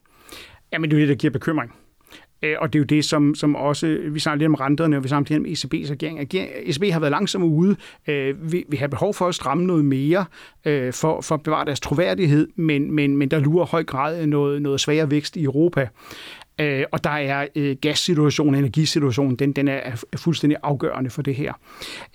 Jamen, 0.73 0.89
det 0.91 0.95
er 0.95 0.99
det, 0.99 1.09
der 1.09 1.15
giver 1.15 1.31
bekymring. 1.31 1.73
Øh, 2.41 2.55
og 2.59 2.73
det 2.73 2.79
er 2.79 2.81
jo 2.81 2.85
det, 2.85 3.05
som, 3.05 3.35
som 3.35 3.55
også, 3.55 3.99
vi 4.11 4.19
snakker 4.19 4.37
lidt 4.39 4.47
om 4.47 4.55
renterne, 4.55 4.97
og 4.97 5.03
vi 5.03 5.07
snakker 5.07 5.37
lidt 5.37 5.47
om 5.47 5.51
ECB's 5.51 5.91
regering. 5.91 6.19
ECB 6.65 6.83
har 6.91 6.99
været 6.99 7.11
langsomt 7.11 7.45
ude. 7.45 7.75
Øh, 8.07 8.51
vi, 8.51 8.63
vi 8.69 8.77
har 8.77 8.87
behov 8.87 9.13
for 9.13 9.27
at 9.27 9.35
stramme 9.35 9.65
noget 9.65 9.85
mere 9.85 10.25
øh, 10.65 10.93
for, 10.93 11.21
for 11.21 11.35
at 11.35 11.43
bevare 11.43 11.65
deres 11.65 11.79
troværdighed, 11.79 12.47
men, 12.55 12.91
men, 12.91 13.17
men 13.17 13.31
der 13.31 13.39
lurer 13.39 13.65
høj 13.65 13.83
grad 13.83 14.25
noget, 14.25 14.61
noget 14.61 14.79
svagere 14.79 15.11
vækst 15.11 15.35
i 15.35 15.43
Europa. 15.43 15.87
og 16.91 17.03
der 17.03 17.09
er 17.09 17.47
øh, 17.55 17.75
gassituationen, 17.81 18.55
energisituationen, 18.55 19.35
den, 19.35 19.51
den 19.51 19.67
er, 19.67 20.05
fuldstændig 20.15 20.57
afgørende 20.63 21.09
for 21.09 21.21
det 21.21 21.35
her. 21.35 21.53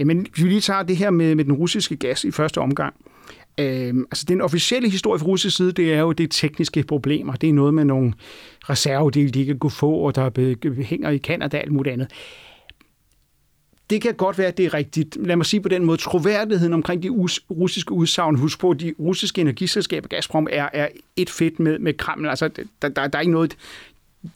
men 0.05 0.27
hvis 0.35 0.45
vi 0.45 0.49
lige 0.49 0.61
tager 0.61 0.83
det 0.83 0.97
her 0.97 1.11
med, 1.11 1.35
med 1.35 1.45
den 1.45 1.53
russiske 1.53 1.97
gas 1.97 2.25
i 2.25 2.31
første 2.31 2.59
omgang, 2.59 2.95
Øh, 2.95 3.12
Øhm, 3.59 4.05
altså 4.11 4.25
den 4.29 4.41
officielle 4.41 4.91
historie 4.91 5.19
fra 5.19 5.27
russisk 5.27 5.57
side, 5.57 5.73
det 5.73 5.93
er 5.93 6.01
jo 6.01 6.13
det 6.13 6.31
tekniske 6.31 6.83
problemer. 6.83 7.33
Det 7.33 7.49
er 7.49 7.53
noget 7.53 7.75
med 7.75 7.85
nogle 7.85 8.13
reservedele, 8.61 9.31
de 9.31 9.41
ikke 9.41 9.59
kunne 9.59 9.71
få, 9.71 9.91
og 9.91 10.15
der 10.15 10.83
hænger 10.83 11.11
i 11.11 11.19
Kanada 11.19 11.57
og 11.57 11.63
alt 11.63 11.73
muligt 11.73 11.93
andet. 11.93 12.09
Det 13.91 14.03
kan 14.03 14.15
godt 14.15 14.39
være, 14.39 14.47
at 14.47 14.57
det 14.57 14.67
er 14.67 14.75
rigtigt. 14.75 15.17
Lad 15.21 15.37
mig 15.37 15.47
sige 15.47 15.61
på 15.61 15.69
den 15.69 15.85
måde, 15.85 15.97
troværdigheden 15.97 16.73
omkring 16.73 17.03
de 17.03 17.09
russiske 17.51 17.93
udsagn, 17.93 18.37
husk 18.37 18.61
på, 18.61 18.71
at 18.71 18.81
de 18.81 18.95
russiske 18.99 19.41
energiselskaber, 19.41 20.09
Gazprom, 20.09 20.49
er, 20.51 20.69
er 20.73 20.89
et 21.17 21.31
fedt 21.31 21.61
med, 21.61 21.79
med 21.79 21.95
Kreml. 21.95 22.29
Altså, 22.29 22.49
der, 22.49 22.89
der, 22.89 23.07
der 23.07 23.19
er 23.19 23.21
ikke 23.21 23.33
noget 23.33 23.57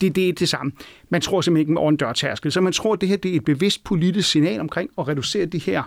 det, 0.00 0.16
det 0.16 0.28
er 0.28 0.32
det 0.32 0.48
samme. 0.48 0.72
Man 1.08 1.20
tror 1.20 1.40
simpelthen 1.40 1.70
ikke 1.70 1.80
over 1.80 1.90
en 1.90 1.96
dørtærskel. 1.96 2.52
Så 2.52 2.60
man 2.60 2.72
tror, 2.72 2.92
at 2.92 3.00
det 3.00 3.08
her 3.08 3.16
det 3.16 3.30
er 3.30 3.36
et 3.36 3.44
bevidst 3.44 3.84
politisk 3.84 4.30
signal 4.30 4.60
omkring 4.60 4.90
at 4.98 5.08
reducere 5.08 5.44
de 5.44 5.58
her, 5.58 5.82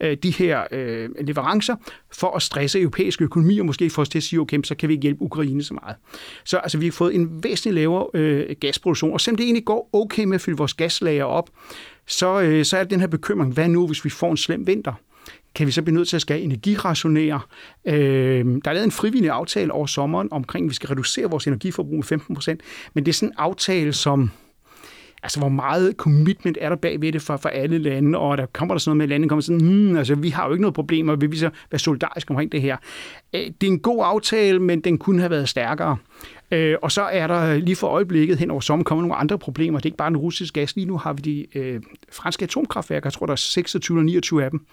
øh, 0.00 0.16
de 0.22 0.30
her 0.30 0.64
øh, 0.70 1.08
leverancer 1.20 1.76
for 2.12 2.36
at 2.36 2.42
stresse 2.42 2.80
europæiske 2.80 3.24
økonomi, 3.24 3.58
og 3.58 3.66
måske 3.66 3.90
få 3.90 4.00
os 4.00 4.08
til 4.08 4.18
at 4.18 4.22
sige, 4.22 4.40
okay, 4.40 4.58
så 4.64 4.74
kan 4.74 4.88
vi 4.88 4.94
ikke 4.94 5.02
hjælpe 5.02 5.22
Ukraine 5.22 5.62
så 5.62 5.74
meget. 5.74 5.96
Så 6.44 6.56
altså, 6.56 6.78
vi 6.78 6.84
har 6.84 6.92
fået 6.92 7.14
en 7.14 7.44
væsentlig 7.44 7.74
lavere 7.74 8.06
øh, 8.14 8.56
gasproduktion, 8.60 9.12
og 9.12 9.20
selvom 9.20 9.36
det 9.36 9.44
egentlig 9.44 9.64
går 9.64 9.90
okay 9.92 10.24
med 10.24 10.34
at 10.34 10.40
fylde 10.40 10.58
vores 10.58 10.74
gaslager 10.74 11.24
op, 11.24 11.50
så, 12.06 12.40
øh, 12.40 12.64
så 12.64 12.76
er 12.76 12.84
den 12.84 13.00
her 13.00 13.06
bekymring, 13.06 13.54
hvad 13.54 13.68
nu, 13.68 13.86
hvis 13.86 14.04
vi 14.04 14.10
får 14.10 14.30
en 14.30 14.36
slem 14.36 14.66
vinter? 14.66 14.92
Kan 15.54 15.66
vi 15.66 15.72
så 15.72 15.82
blive 15.82 15.94
nødt 15.94 16.08
til 16.08 16.16
at 16.16 16.20
skal 16.20 16.42
energirationere. 16.42 17.40
Øh, 17.84 18.44
der 18.64 18.70
er 18.70 18.72
lavet 18.72 18.84
en 18.84 18.90
frivillig 18.90 19.30
aftale 19.30 19.72
over 19.72 19.86
sommeren 19.86 20.28
omkring, 20.30 20.66
at 20.66 20.70
vi 20.70 20.74
skal 20.74 20.88
reducere 20.88 21.30
vores 21.30 21.46
energiforbrug 21.46 21.94
med 21.94 22.04
15 22.04 22.34
procent, 22.34 22.60
men 22.94 23.06
det 23.06 23.12
er 23.12 23.14
sådan 23.14 23.28
en 23.28 23.34
aftale, 23.38 23.92
som 23.92 24.30
altså 25.22 25.38
hvor 25.38 25.48
meget 25.48 25.94
commitment 25.96 26.58
er 26.60 26.68
der 26.68 26.76
bagved 26.76 27.12
det 27.12 27.22
for, 27.22 27.36
for 27.36 27.48
alle 27.48 27.78
lande, 27.78 28.18
og 28.18 28.38
der 28.38 28.46
kommer 28.46 28.74
der 28.74 28.78
sådan 28.78 28.90
noget 28.90 28.96
med, 28.96 29.04
at 29.04 29.08
landene 29.08 29.28
kommer 29.28 29.42
sådan, 29.42 29.60
hmm, 29.60 29.96
altså 29.96 30.14
vi 30.14 30.28
har 30.28 30.46
jo 30.46 30.52
ikke 30.52 30.62
noget 30.62 30.74
problem, 30.74 31.08
og 31.08 31.20
vi 31.20 31.26
vil 31.26 31.38
så 31.38 31.50
være 31.70 31.78
solidariske 31.78 32.30
omkring 32.30 32.52
det 32.52 32.62
her. 32.62 32.76
Øh, 33.34 33.40
det 33.40 33.66
er 33.66 33.72
en 33.72 33.80
god 33.80 34.02
aftale, 34.04 34.58
men 34.58 34.80
den 34.80 34.98
kunne 34.98 35.20
have 35.20 35.30
været 35.30 35.48
stærkere. 35.48 35.96
Øh, 36.50 36.76
og 36.82 36.92
så 36.92 37.02
er 37.02 37.26
der 37.26 37.54
øh, 37.54 37.56
lige 37.56 37.76
for 37.76 37.86
øjeblikket 37.86 38.38
hen 38.38 38.50
over 38.50 38.60
sommer 38.60 38.84
kommer 38.84 39.02
nogle 39.02 39.14
andre 39.14 39.38
problemer. 39.38 39.78
Det 39.78 39.84
er 39.84 39.86
ikke 39.86 39.96
bare 39.96 40.10
den 40.10 40.16
russiske 40.16 40.60
gas. 40.60 40.76
Lige 40.76 40.86
nu 40.86 40.98
har 40.98 41.12
vi 41.12 41.20
de 41.20 41.58
øh, 41.58 41.80
franske 42.12 42.42
atomkraftværker, 42.42 43.06
jeg 43.06 43.12
tror 43.12 43.26
der 43.26 43.32
er 43.32 43.36
26 43.36 43.96
eller 43.96 44.04
29 44.04 44.44
af 44.44 44.50
dem. 44.50 44.66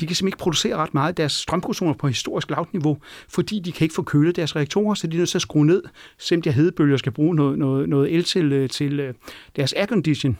De 0.00 0.06
kan 0.06 0.16
simpelthen 0.16 0.28
ikke 0.28 0.38
producere 0.38 0.76
ret 0.76 0.94
meget 0.94 1.16
deres 1.16 1.32
strømproduktioner 1.32 1.94
på 1.94 2.08
historisk 2.08 2.50
lavt 2.50 2.72
niveau, 2.72 2.98
fordi 3.28 3.58
de 3.58 3.72
kan 3.72 3.84
ikke 3.84 3.94
få 3.94 4.02
kølet 4.02 4.36
deres 4.36 4.56
reaktorer, 4.56 4.94
så 4.94 5.06
de 5.06 5.16
er 5.16 5.18
nødt 5.18 5.28
til 5.28 5.38
at 5.38 5.42
skrue 5.42 5.66
ned, 5.66 5.82
selvom 6.18 6.42
de 6.42 6.52
hedebølger 6.52 6.96
skal 6.96 7.12
bruge 7.12 7.34
noget, 7.34 7.58
noget, 7.58 7.88
noget 7.88 8.14
el 8.14 8.24
til, 8.24 8.52
øh, 8.52 8.68
til 8.68 9.00
øh, 9.00 9.14
deres 9.56 9.72
aircondition. 9.72 10.38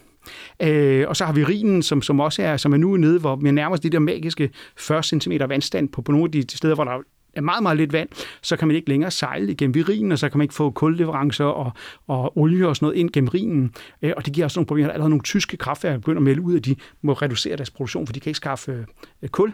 Øh, 0.63 1.05
og 1.09 1.17
så 1.17 1.25
har 1.25 1.33
vi 1.33 1.45
Rinen, 1.45 1.83
som, 1.83 2.03
som 2.03 2.21
også 2.21 2.43
er, 2.43 2.57
som 2.57 2.73
er 2.73 2.77
nu 2.77 2.97
nede, 2.97 3.19
hvor 3.19 3.37
vi 3.37 3.51
nærmer 3.51 3.75
os 3.75 3.81
de 3.81 3.91
der 3.91 3.99
magiske 3.99 4.51
40 4.77 5.03
cm 5.03 5.33
vandstand 5.49 5.89
på, 5.89 6.03
på 6.03 6.13
nogle 6.13 6.25
af 6.25 6.33
de 6.33 6.57
steder, 6.57 6.75
hvor 6.75 6.85
der 6.85 6.99
meget, 7.43 7.63
meget 7.63 7.77
lidt 7.77 7.93
vand, 7.93 8.09
så 8.43 8.57
kan 8.57 8.69
man 8.69 8.77
ikke 8.77 8.89
længere 8.89 9.11
sejle 9.11 9.53
igennem 9.53 9.75
Virinen, 9.75 10.13
og 10.13 10.19
så 10.19 10.29
kan 10.29 10.39
man 10.39 10.45
ikke 10.45 10.55
få 10.55 10.71
kulleverancer 10.71 11.45
og, 11.45 11.73
og 12.07 12.39
olie 12.39 12.69
og 12.69 12.77
sådan 12.77 12.87
noget 12.87 12.99
ind 12.99 13.11
gennem 13.11 13.29
Rhinen. 13.29 13.75
Øh, 14.03 14.13
og 14.17 14.27
det 14.27 14.35
giver 14.35 14.45
også 14.45 14.59
nogle 14.59 14.67
problemer. 14.67 14.87
Der 14.87 14.91
er 14.91 14.95
allerede 14.95 15.11
nogle 15.11 15.23
tyske 15.23 15.57
kraftværker, 15.57 15.97
der 15.97 16.01
begynder 16.01 16.19
at 16.19 16.23
melde 16.23 16.43
ud, 16.43 16.57
at 16.57 16.65
de 16.65 16.77
må 17.03 17.13
reducere 17.13 17.57
deres 17.57 17.71
produktion, 17.71 18.07
for 18.07 18.13
de 18.13 18.21
kan 18.21 18.31
ikke 18.31 18.37
skaffe 18.37 18.87
øh, 19.23 19.29
kul. 19.29 19.53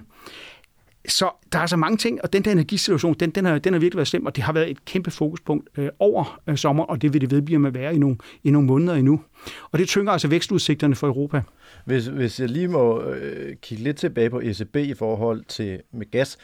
Så 1.09 1.31
der 1.53 1.59
er 1.59 1.67
så 1.67 1.77
mange 1.77 1.97
ting, 1.97 2.23
og 2.23 2.33
den 2.33 2.45
der 2.45 2.53
energisituation, 2.53 3.15
den, 3.15 3.31
den, 3.31 3.45
har, 3.45 3.59
den 3.59 3.73
har 3.73 3.81
virkelig 3.81 3.97
været 3.97 4.09
slem, 4.09 4.27
og 4.27 4.37
det 4.37 4.45
har 4.45 4.53
været 4.53 4.71
et 4.71 4.85
kæmpe 4.85 5.11
fokuspunkt 5.11 5.69
øh, 5.79 5.89
over 5.99 6.41
øh, 6.47 6.57
sommer, 6.57 6.85
og 6.85 7.03
det 7.03 7.13
vil 7.13 7.21
det 7.21 7.31
vedblive 7.31 7.59
med 7.59 7.69
at 7.69 7.75
være 7.75 7.95
i 7.95 7.99
nogle, 7.99 8.17
i 8.45 8.51
nogle 8.51 8.67
måneder 8.67 8.95
endnu. 8.95 9.21
Og 9.71 9.79
det 9.79 9.89
tynger 9.89 10.13
altså 10.13 10.29
vækstudsigterne 10.29 10.95
for 10.95 11.07
Europa. 11.07 11.43
Hvis, 11.85 12.07
hvis 12.07 12.41
jeg 12.41 12.49
lige 12.49 12.69
må 12.69 13.03
øh, 13.03 13.57
kigge 13.63 13.85
lidt 13.85 13.97
tilbage 13.97 14.31
på 14.31 14.41
ECB 14.41 14.77
i 14.77 14.95
forhold 14.95 15.45
til 15.49 15.81
med 15.93 16.11
gas, 16.11 16.39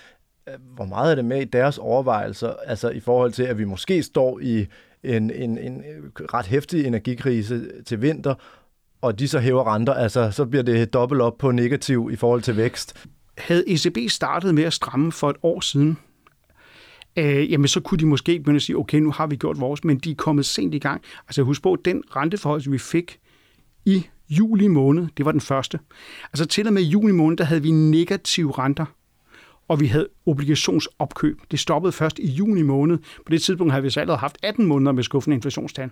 hvor 0.75 0.85
meget 0.85 1.11
er 1.11 1.15
det 1.15 1.25
med 1.25 1.41
i 1.41 1.45
deres 1.45 1.79
overvejelser, 1.79 2.55
altså 2.67 2.91
i 2.91 3.01
forhold 3.01 3.33
til, 3.33 3.43
at 3.43 3.59
vi 3.59 3.65
måske 3.65 4.03
står 4.03 4.41
i 4.41 4.67
en, 5.03 5.31
en, 5.31 5.59
en 5.59 5.83
ret 6.35 6.47
hæftig 6.47 6.87
energikrise 6.87 7.83
til 7.87 8.03
vinter, 8.03 8.35
og 9.03 9.19
de 9.19 9.29
så 9.29 9.39
hæver 9.39 9.75
renter, 9.75 9.95
altså 9.95 10.31
så 10.31 10.45
bliver 10.47 10.63
det 10.63 10.93
dobbelt 10.93 11.21
op 11.21 11.39
på 11.39 11.51
negativ 11.51 12.09
i 12.13 12.17
forhold 12.17 12.43
til 12.43 12.57
vækst. 12.57 13.07
Havde 13.39 13.65
ECB 13.69 14.11
startet 14.11 14.55
med 14.55 14.65
at 14.65 14.73
stramme 14.73 15.13
for 15.13 15.31
et 15.31 15.37
år 15.43 15.61
siden, 15.61 15.99
øh, 17.17 17.53
jamen 17.53 17.69
så 17.69 17.81
kunne 17.81 17.99
de 17.99 18.07
måske 18.07 18.39
begynde 18.39 18.57
at 18.57 18.63
sige, 18.63 18.77
okay, 18.77 18.99
nu 18.99 19.11
har 19.11 19.27
vi 19.27 19.37
gjort 19.37 19.61
vores, 19.61 19.85
men 19.85 19.99
de 19.99 20.11
er 20.11 20.15
kommet 20.15 20.47
sent 20.47 20.75
i 20.75 20.79
gang. 20.79 21.03
Altså 21.29 21.43
husk 21.43 21.63
på, 21.63 21.77
den 21.85 22.03
renteforhold, 22.17 22.71
vi 22.71 22.79
fik 22.79 23.19
i 23.85 24.07
juli 24.29 24.67
måned, 24.67 25.07
det 25.17 25.25
var 25.25 25.33
den 25.33 25.41
første. 25.41 25.79
Altså 26.25 26.47
til 26.47 26.67
og 26.67 26.73
med 26.73 26.83
juli 26.83 27.13
måned, 27.13 27.37
der 27.37 27.45
havde 27.45 27.63
vi 27.63 27.71
negative 27.71 28.53
renter 28.53 28.87
og 29.69 29.81
vi 29.81 29.87
havde 29.87 30.09
obligationsopkøb. 30.27 31.41
Det 31.51 31.59
stoppede 31.59 31.93
først 31.93 32.19
i 32.19 32.27
juni 32.27 32.63
måned. 32.63 32.99
På 32.99 33.31
det 33.31 33.43
tidspunkt 33.43 33.73
havde 33.73 33.83
vi 33.83 33.91
så 33.91 34.01
allerede 34.01 34.19
haft 34.19 34.39
18 34.43 34.67
måneder 34.67 34.93
med 34.93 35.03
skuffende 35.03 35.35
inflationstal. 35.35 35.91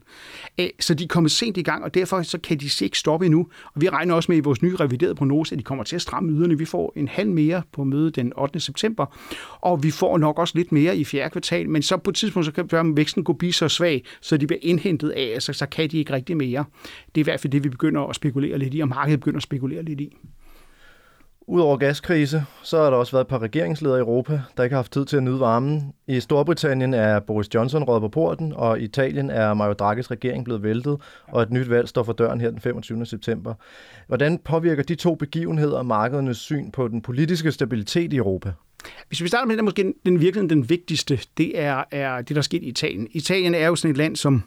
Så 0.81 0.95
de 0.95 1.05
er 1.05 1.09
kommet 1.09 1.33
sent 1.33 1.57
i 1.57 1.63
gang, 1.63 1.85
og 1.85 1.95
derfor 1.95 2.23
så 2.23 2.39
kan 2.39 2.59
de 2.59 2.85
ikke 2.85 2.99
stoppe 2.99 3.27
endnu. 3.27 3.49
Og 3.75 3.81
vi 3.81 3.89
regner 3.89 4.15
også 4.15 4.33
med 4.33 4.37
i 4.37 4.41
vores 4.41 4.63
nye 4.63 4.77
reviderede 4.77 5.15
prognose, 5.15 5.53
at 5.53 5.59
de 5.59 5.65
kommer 5.65 5.85
til 5.85 5.97
at 5.97 6.03
stramme 6.03 6.33
yderne. 6.33 6.59
Vi 6.59 6.65
får 6.65 6.93
en 6.97 7.09
halv 7.09 7.31
mere 7.31 7.63
på 7.73 7.85
mødet 7.85 8.17
den 8.17 8.33
8. 8.37 8.61
september, 8.61 9.07
og 9.61 9.83
vi 9.83 9.91
får 9.91 10.19
nok 10.19 10.39
også 10.39 10.59
lidt 10.59 10.73
mere 10.73 10.97
i 10.97 11.05
fjerde 11.05 11.31
kvartal, 11.31 11.71
men 11.71 11.83
så 11.83 11.97
på 11.97 12.11
et 12.11 12.17
tidspunkt, 12.17 12.47
så 12.47 12.53
kan 12.53 12.97
væksten 12.97 13.25
gå 13.25 13.33
blive 13.33 13.53
så 13.53 13.69
svag, 13.69 14.05
så 14.21 14.37
de 14.37 14.47
bliver 14.47 14.61
indhentet 14.63 15.11
af, 15.11 15.31
altså 15.35 15.53
så 15.53 15.67
kan 15.67 15.91
de 15.91 15.99
ikke 15.99 16.13
rigtig 16.13 16.37
mere. 16.37 16.65
Det 17.15 17.21
er 17.21 17.23
i 17.23 17.23
hvert 17.23 17.41
fald 17.41 17.51
det, 17.51 17.65
vi 17.65 17.69
begynder 17.69 18.01
at 18.01 18.17
spekulere 18.17 18.59
lidt 18.59 18.75
i, 18.75 18.81
og 18.81 18.89
markedet 18.89 19.21
begynder 19.21 19.37
at 19.37 19.43
spekulere 19.43 19.83
lidt 19.83 20.01
i. 20.01 20.17
Udover 21.47 21.77
gaskrise, 21.77 22.45
så 22.63 22.83
har 22.83 22.91
der 22.91 22.97
også 22.97 23.13
været 23.13 23.25
et 23.25 23.29
par 23.29 23.39
regeringsledere 23.39 23.99
i 23.99 24.01
Europa, 24.01 24.41
der 24.57 24.63
ikke 24.63 24.75
har 24.75 24.79
haft 24.79 24.93
tid 24.93 25.05
til 25.05 25.17
at 25.17 25.23
nyde 25.23 25.41
varmen. 25.41 25.93
I 26.07 26.21
Storbritannien 26.21 26.95
er 26.95 27.21
Boris 27.21 27.55
Johnson 27.55 27.85
råd 27.85 28.01
på 28.01 28.09
porten, 28.09 28.53
og 28.57 28.81
i 28.81 28.85
Italien 28.85 29.31
er 29.31 29.55
Mario 29.55 29.75
Draghi's 29.83 30.11
regering 30.11 30.45
blevet 30.45 30.63
væltet, 30.63 31.01
og 31.29 31.43
et 31.43 31.51
nyt 31.51 31.71
valg 31.71 31.89
står 31.89 32.03
for 32.03 32.13
døren 32.13 32.41
her 32.41 32.51
den 32.51 32.61
25. 32.61 33.07
september. 33.07 33.55
Hvordan 34.07 34.39
påvirker 34.39 34.83
de 34.83 34.95
to 34.95 35.15
begivenheder 35.15 35.83
markedernes 35.83 36.37
syn 36.37 36.71
på 36.71 36.89
den 36.89 37.03
politiske 37.03 37.53
stabilitet 37.53 38.13
i 38.13 38.17
Europa? 38.17 38.53
Hvis 39.09 39.23
vi 39.23 39.29
starter 39.29 39.47
med 39.47 39.57
den, 39.57 39.65
måske 39.65 39.95
den 40.07 40.21
virkelig 40.21 40.51
den 40.51 40.71
vigtigste, 40.71 41.21
det 41.39 41.61
er, 41.61 41.85
er 41.91 42.17
det, 42.17 42.29
der 42.29 42.37
er 42.37 42.41
sket 42.41 42.63
i 42.63 42.67
Italien. 42.67 43.09
Italien 43.11 43.55
er 43.55 43.67
jo 43.67 43.77
sådan 43.77 43.91
et 43.91 43.97
land, 43.97 44.17
som 44.17 44.43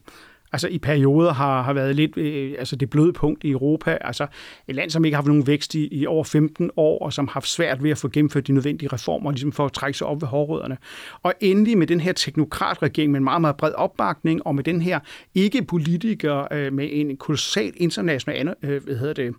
altså 0.57 0.67
i 0.67 0.77
perioder 0.77 1.33
har, 1.33 1.61
har 1.61 1.73
været 1.73 1.95
lidt 1.95 2.17
øh, 2.17 2.55
altså 2.59 2.75
det 2.75 2.89
bløde 2.89 3.13
punkt 3.13 3.43
i 3.43 3.51
Europa. 3.51 3.97
Altså 4.01 4.27
et 4.67 4.75
land, 4.75 4.89
som 4.89 5.05
ikke 5.05 5.15
har 5.15 5.21
haft 5.21 5.27
nogen 5.27 5.47
vækst 5.47 5.75
i, 5.75 5.87
i 5.91 6.05
over 6.05 6.23
15 6.23 6.71
år, 6.77 7.05
og 7.05 7.13
som 7.13 7.27
har 7.27 7.33
haft 7.33 7.47
svært 7.47 7.83
ved 7.83 7.91
at 7.91 7.97
få 7.97 8.07
gennemført 8.07 8.47
de 8.47 8.51
nødvendige 8.51 8.89
reformer, 8.93 9.31
ligesom 9.31 9.51
for 9.51 9.65
at 9.65 9.73
trække 9.73 9.97
sig 9.97 10.07
op 10.07 10.21
ved 10.21 10.27
hårrødderne. 10.27 10.77
Og 11.23 11.33
endelig 11.39 11.77
med 11.77 11.87
den 11.87 11.99
her 11.99 12.13
teknokratregering 12.13 13.11
med 13.11 13.17
en 13.17 13.23
meget, 13.23 13.41
meget 13.41 13.57
bred 13.57 13.71
opbakning, 13.71 14.47
og 14.47 14.55
med 14.55 14.63
den 14.63 14.81
her 14.81 14.99
ikke-politiker 15.35 16.47
øh, 16.53 16.73
med 16.73 16.89
en 16.91 17.17
kolossal 17.17 17.73
international 17.75 18.53
øh, 18.63 18.83
hvad 18.83 18.95
hedder 18.95 19.13
det, 19.13 19.35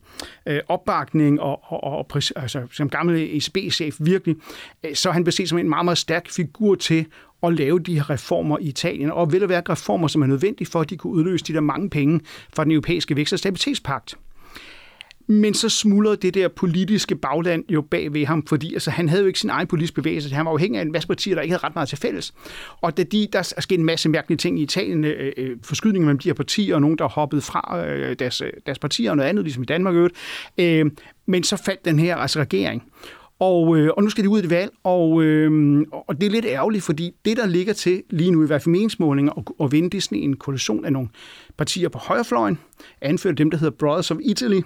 øh, 0.46 0.60
opbakning, 0.68 1.40
og, 1.40 1.60
og, 1.64 1.84
og 1.84 2.06
altså, 2.36 2.66
som 2.72 2.90
gammel 2.90 3.36
ECB-chef 3.36 3.96
virkelig, 4.00 4.36
øh, 4.84 4.94
så 4.94 5.10
han 5.10 5.24
blev 5.24 5.32
set 5.32 5.48
som 5.48 5.58
en 5.58 5.68
meget, 5.68 5.84
meget 5.84 5.98
stærk 5.98 6.30
figur 6.30 6.74
til 6.74 7.06
at 7.42 7.54
lave 7.54 7.78
de 7.78 7.94
her 7.94 8.10
reformer 8.10 8.58
i 8.58 8.64
Italien, 8.64 9.10
og 9.10 9.32
vil 9.32 9.42
at 9.42 9.48
være 9.48 9.62
reformer, 9.68 10.08
som 10.08 10.22
er 10.22 10.26
nødvendige 10.26 10.68
for, 10.68 10.80
at 10.80 10.90
de 10.90 10.96
kunne 10.96 11.12
udløse 11.12 11.44
de 11.44 11.52
der 11.52 11.60
mange 11.60 11.90
penge 11.90 12.20
fra 12.54 12.64
den 12.64 12.72
europæiske 12.72 13.16
vækst- 13.16 13.32
og 13.32 13.38
stabilitetspagt. 13.38 14.16
Men 15.30 15.54
så 15.54 15.68
smuldrede 15.68 16.16
det 16.16 16.34
der 16.34 16.48
politiske 16.48 17.16
bagland 17.16 17.64
jo 17.68 17.80
bag 17.80 18.14
ved 18.14 18.26
ham, 18.26 18.46
fordi 18.46 18.74
altså, 18.74 18.90
han 18.90 19.08
havde 19.08 19.22
jo 19.22 19.26
ikke 19.26 19.38
sin 19.38 19.50
egen 19.50 19.66
politiske 19.66 19.94
bevægelse. 19.94 20.34
Han 20.34 20.44
var 20.44 20.52
afhængig 20.52 20.78
af 20.78 20.82
en 20.82 20.92
masse 20.92 21.08
partier, 21.08 21.34
der 21.34 21.42
ikke 21.42 21.52
havde 21.52 21.66
ret 21.66 21.74
meget 21.74 21.88
til 21.88 21.98
fælles. 21.98 22.34
Og 22.80 22.96
da 22.96 23.02
de, 23.02 23.28
der 23.32 23.38
er 23.38 23.60
sket 23.60 23.78
en 23.78 23.84
masse 23.84 24.08
mærkelige 24.08 24.38
ting 24.38 24.60
i 24.60 24.62
Italien, 24.62 25.04
øh, 25.04 25.32
øh 25.36 25.56
forskydninger 25.62 26.06
mellem 26.06 26.18
de 26.18 26.28
her 26.28 26.34
partier, 26.34 26.74
og 26.74 26.80
nogen, 26.80 26.98
der 26.98 27.08
hoppede 27.08 27.42
fra 27.42 27.86
øh, 27.86 28.16
deres, 28.18 28.40
øh, 28.40 28.52
deres 28.66 28.78
partier 28.78 29.10
og 29.10 29.16
noget 29.16 29.28
andet, 29.28 29.44
ligesom 29.44 29.62
i 29.62 29.66
Danmark 29.66 29.94
øvrigt. 29.94 30.14
Øh, 30.58 30.86
men 31.26 31.42
så 31.42 31.56
faldt 31.56 31.84
den 31.84 31.98
her 31.98 32.16
altså, 32.16 32.40
regering. 32.40 32.82
Og, 33.40 33.78
øh, 33.78 33.90
og 33.96 34.02
nu 34.02 34.10
skal 34.10 34.24
de 34.24 34.28
ud 34.28 34.40
i 34.40 34.44
et 34.44 34.50
valg, 34.50 34.72
og, 34.84 35.22
øh, 35.22 35.80
og 35.90 36.20
det 36.20 36.26
er 36.26 36.30
lidt 36.30 36.44
ærgerligt, 36.44 36.84
fordi 36.84 37.14
det, 37.24 37.36
der 37.36 37.46
ligger 37.46 37.72
til 37.72 38.02
lige 38.10 38.30
nu 38.30 38.42
i 38.42 38.46
hvert 38.46 38.62
fald 38.62 38.72
meningsmålinger, 38.72 39.32
og, 39.32 39.44
og 39.58 39.72
vinde, 39.72 39.90
det 39.90 39.98
er 39.98 40.02
sådan 40.02 40.18
en 40.18 40.36
koalition 40.36 40.84
af 40.84 40.92
nogle 40.92 41.08
partier 41.56 41.88
på 41.88 41.98
højrefløjen, 41.98 42.58
anført 43.00 43.38
dem, 43.38 43.50
der 43.50 43.58
hedder 43.58 43.76
Brothers 43.78 44.10
of 44.10 44.16
Italy, 44.22 44.60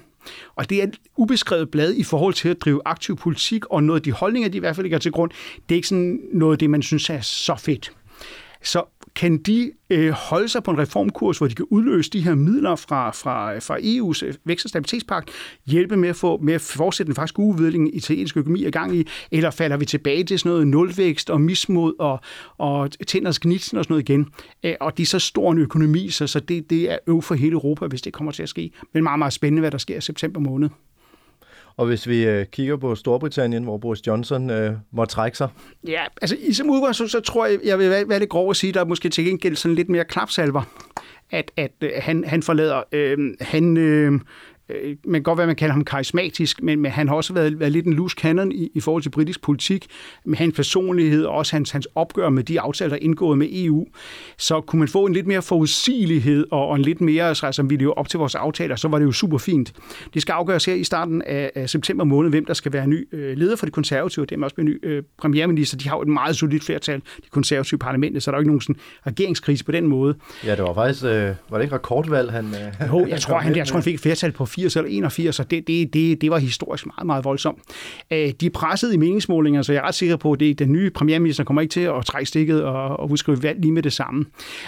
og 0.54 0.70
det 0.70 0.78
er 0.78 0.82
et 0.82 1.00
ubeskrevet 1.16 1.70
blad 1.70 1.94
i 1.94 2.02
forhold 2.02 2.34
til 2.34 2.48
at 2.48 2.60
drive 2.60 2.80
aktiv 2.84 3.16
politik, 3.16 3.66
og 3.66 3.84
noget 3.84 4.00
af 4.00 4.04
de 4.04 4.12
holdninger, 4.12 4.48
de 4.48 4.56
i 4.56 4.60
hvert 4.60 4.76
fald 4.76 4.84
ligger 4.84 4.98
til 4.98 5.12
grund, 5.12 5.30
det 5.68 5.74
er 5.74 5.76
ikke 5.76 5.88
sådan 5.88 6.20
noget 6.32 6.54
af 6.54 6.58
det, 6.58 6.70
man 6.70 6.82
synes 6.82 7.10
er 7.10 7.20
så 7.20 7.54
fedt. 7.58 7.92
Så 8.62 8.84
kan 9.14 9.38
de 9.38 9.72
øh, 9.90 10.10
holde 10.10 10.48
sig 10.48 10.62
på 10.62 10.70
en 10.70 10.78
reformkurs, 10.78 11.38
hvor 11.38 11.46
de 11.46 11.54
kan 11.54 11.66
udløse 11.70 12.10
de 12.10 12.20
her 12.20 12.34
midler 12.34 12.76
fra, 12.76 13.10
fra, 13.10 13.58
fra 13.58 13.78
EU's 13.78 14.26
øh, 14.26 14.34
vækst- 14.44 14.66
og 14.66 14.68
stabilitetspagt, 14.68 15.30
hjælpe 15.66 15.96
med 15.96 16.08
at, 16.08 16.16
få, 16.16 16.38
med 16.38 16.54
at 16.54 16.60
fortsætte 16.60 17.08
den 17.08 17.14
faktisk 17.14 17.38
udvikling 17.38 17.94
i 17.94 17.96
italiensk 17.96 18.36
økonomi 18.36 18.66
i 18.66 18.70
gang 18.70 18.96
i, 18.96 19.06
eller 19.30 19.50
falder 19.50 19.76
vi 19.76 19.84
tilbage 19.84 20.24
til 20.24 20.38
sådan 20.38 20.50
noget 20.50 20.66
nulvækst 20.66 21.30
og 21.30 21.40
mismod 21.40 21.94
og, 21.98 22.20
og 22.58 22.90
tænders 23.06 23.38
gnitsen 23.38 23.78
og 23.78 23.84
sådan 23.84 23.92
noget 23.92 24.08
igen. 24.08 24.26
Øh, 24.62 24.74
og 24.80 24.96
det 24.96 25.02
er 25.02 25.06
så 25.06 25.18
stor 25.18 25.52
en 25.52 25.58
økonomi, 25.58 26.08
så, 26.10 26.26
så 26.26 26.40
det, 26.40 26.70
det 26.70 26.90
er 26.90 26.98
øv 27.06 27.22
for 27.22 27.34
hele 27.34 27.52
Europa, 27.52 27.86
hvis 27.86 28.02
det 28.02 28.12
kommer 28.12 28.32
til 28.32 28.42
at 28.42 28.48
ske. 28.48 28.70
Men 28.94 29.02
meget, 29.02 29.18
meget 29.18 29.32
spændende, 29.32 29.60
hvad 29.60 29.70
der 29.70 29.78
sker 29.78 29.96
i 29.96 30.00
september 30.00 30.40
måned. 30.40 30.68
Og 31.76 31.86
hvis 31.86 32.08
vi 32.08 32.26
øh, 32.26 32.46
kigger 32.46 32.76
på 32.76 32.94
Storbritannien, 32.94 33.64
hvor 33.64 33.78
Boris 33.78 34.06
Johnson 34.06 34.50
øh, 34.50 34.72
må 34.90 35.04
trække 35.04 35.38
sig? 35.38 35.48
Ja, 35.88 36.04
altså 36.22 36.36
i 36.40 36.52
som 36.52 36.70
udgangspunkt, 36.70 37.10
så, 37.10 37.18
så 37.18 37.32
tror 37.32 37.46
jeg, 37.46 37.58
jeg 37.64 37.78
vil 37.78 37.90
være, 37.90 38.08
være 38.08 38.18
lidt 38.18 38.30
grov 38.30 38.50
at 38.50 38.56
sige, 38.56 38.72
der 38.72 38.80
er 38.80 38.84
måske 38.84 39.08
til 39.08 39.24
gengæld 39.24 39.56
sådan 39.56 39.74
lidt 39.74 39.88
mere 39.88 40.04
klapsalver, 40.04 40.62
at, 41.30 41.50
at 41.56 41.72
øh, 41.80 41.90
han, 41.98 42.24
han 42.24 42.42
forlader. 42.42 42.82
Øh, 42.92 43.18
han, 43.40 43.76
øh, 43.76 44.20
øh, 44.68 44.96
man 45.04 45.14
kan 45.14 45.22
godt 45.22 45.38
være, 45.38 45.46
man 45.46 45.56
kalder 45.56 45.72
ham 45.72 45.84
karismatisk, 45.84 46.62
men, 46.62 46.80
men 46.80 46.90
han 46.90 47.08
har 47.08 47.14
også 47.14 47.32
været, 47.32 47.60
været 47.60 47.72
lidt 47.72 47.86
en 47.86 47.92
loose 47.92 48.16
cannon 48.20 48.52
i, 48.52 48.68
i 48.74 48.80
forhold 48.80 49.02
til 49.02 49.10
britisk 49.10 49.42
politik, 49.42 49.86
med 50.24 50.38
hans 50.38 50.56
personlighed 50.56 51.24
og 51.24 51.34
også 51.34 51.56
hans, 51.56 51.70
hans 51.70 51.88
opgør 51.94 52.28
med 52.28 52.44
de 52.44 52.60
aftaler, 52.60 52.88
der 52.88 52.96
er 52.96 53.02
indgået 53.02 53.38
med 53.38 53.48
EU. 53.50 53.86
Så 54.38 54.60
kunne 54.60 54.78
man 54.78 54.88
få 54.88 55.06
en 55.06 55.12
lidt 55.12 55.26
mere 55.26 55.42
forudsigelighed 55.42 56.46
og, 56.50 56.68
og 56.68 56.76
en 56.76 56.82
lidt 56.82 57.00
mere, 57.00 57.28
altså, 57.28 57.52
som 57.52 57.70
vi 57.70 57.76
lever 57.76 57.92
op 57.92 58.08
til 58.08 58.18
vores 58.18 58.34
aftaler, 58.34 58.76
så 58.76 58.88
var 58.88 58.98
det 58.98 59.04
jo 59.04 59.12
super 59.12 59.38
fint. 59.38 59.72
Det 60.14 60.22
skal 60.22 60.32
afgøres 60.32 60.64
her 60.64 60.74
i 60.74 60.84
starten 60.84 61.22
af, 61.22 61.50
af 61.54 61.70
september 61.70 62.04
måned, 62.04 62.30
hvem 62.30 62.44
der 62.44 62.54
skal 62.54 62.72
være 62.72 62.86
ny 62.86 63.08
øh, 63.12 63.36
leder 63.36 63.56
for 63.56 63.66
de 63.66 63.72
konservative, 63.72 64.24
og 64.24 64.30
dermed 64.30 64.44
også 64.44 64.54
ny 64.58 64.86
øh, 64.86 65.02
premierminister. 65.18 65.78
De 65.78 65.88
har 65.88 65.96
jo 65.96 66.02
et 66.02 66.08
meget 66.08 66.36
solidt 66.36 66.64
flertal, 66.64 66.98
de 66.98 67.28
konservative 67.30 67.78
parlamentet, 67.78 68.22
så 68.22 68.30
der 68.30 68.36
er 68.36 68.38
jo 68.38 68.40
ikke 68.40 68.48
nogen 68.48 68.60
sådan, 68.60 68.76
regeringskrise 69.06 69.64
på 69.64 69.72
den 69.72 69.86
måde. 69.86 70.14
Ja, 70.44 70.56
det 70.56 70.64
var 70.64 70.74
faktisk, 70.74 71.04
øh, 71.04 71.10
var 71.50 71.58
det 71.58 71.62
ikke 71.62 71.74
rekordvalg, 71.74 72.32
han... 72.32 72.44
Øh, 72.44 72.88
jo, 72.88 73.06
jeg 73.06 73.20
tror, 73.20 73.38
han, 73.38 73.56
jeg 73.56 73.66
tror, 73.66 73.76
han 73.76 73.84
fik 73.84 73.94
et 73.94 74.00
flertal 74.00 74.32
på 74.32 74.46
80 74.54 74.76
eller 74.76 74.90
81, 74.90 75.36
så 75.36 75.44
det, 75.44 75.66
det, 75.66 75.94
det, 75.94 76.20
det 76.20 76.30
var 76.30 76.38
historisk 76.38 76.86
meget, 76.86 77.06
meget 77.06 77.24
voldsomt. 77.24 77.58
Øh, 78.12 78.32
de 78.40 78.46
er 78.46 78.50
presset 78.50 78.94
i 78.94 78.96
meningsmålinger, 78.96 79.62
så 79.62 79.72
jeg 79.72 79.80
er 79.80 79.86
ret 79.86 79.94
sikker 79.94 80.16
på, 80.16 80.32
at 80.32 80.40
det, 80.40 80.58
den 80.58 80.72
nye 80.72 80.90
premierminister 80.90 81.44
kommer 81.44 81.62
ikke 81.62 81.72
til 81.72 81.80
at 81.80 82.04
trække 82.04 82.28
stikket 82.28 82.64
og, 82.64 82.96
og 82.96 83.10
udskrive 83.10 83.42
valg 83.42 83.60
lige 83.60 83.72
med 83.72 83.82
det 83.82 83.92
samme. 83.92 84.24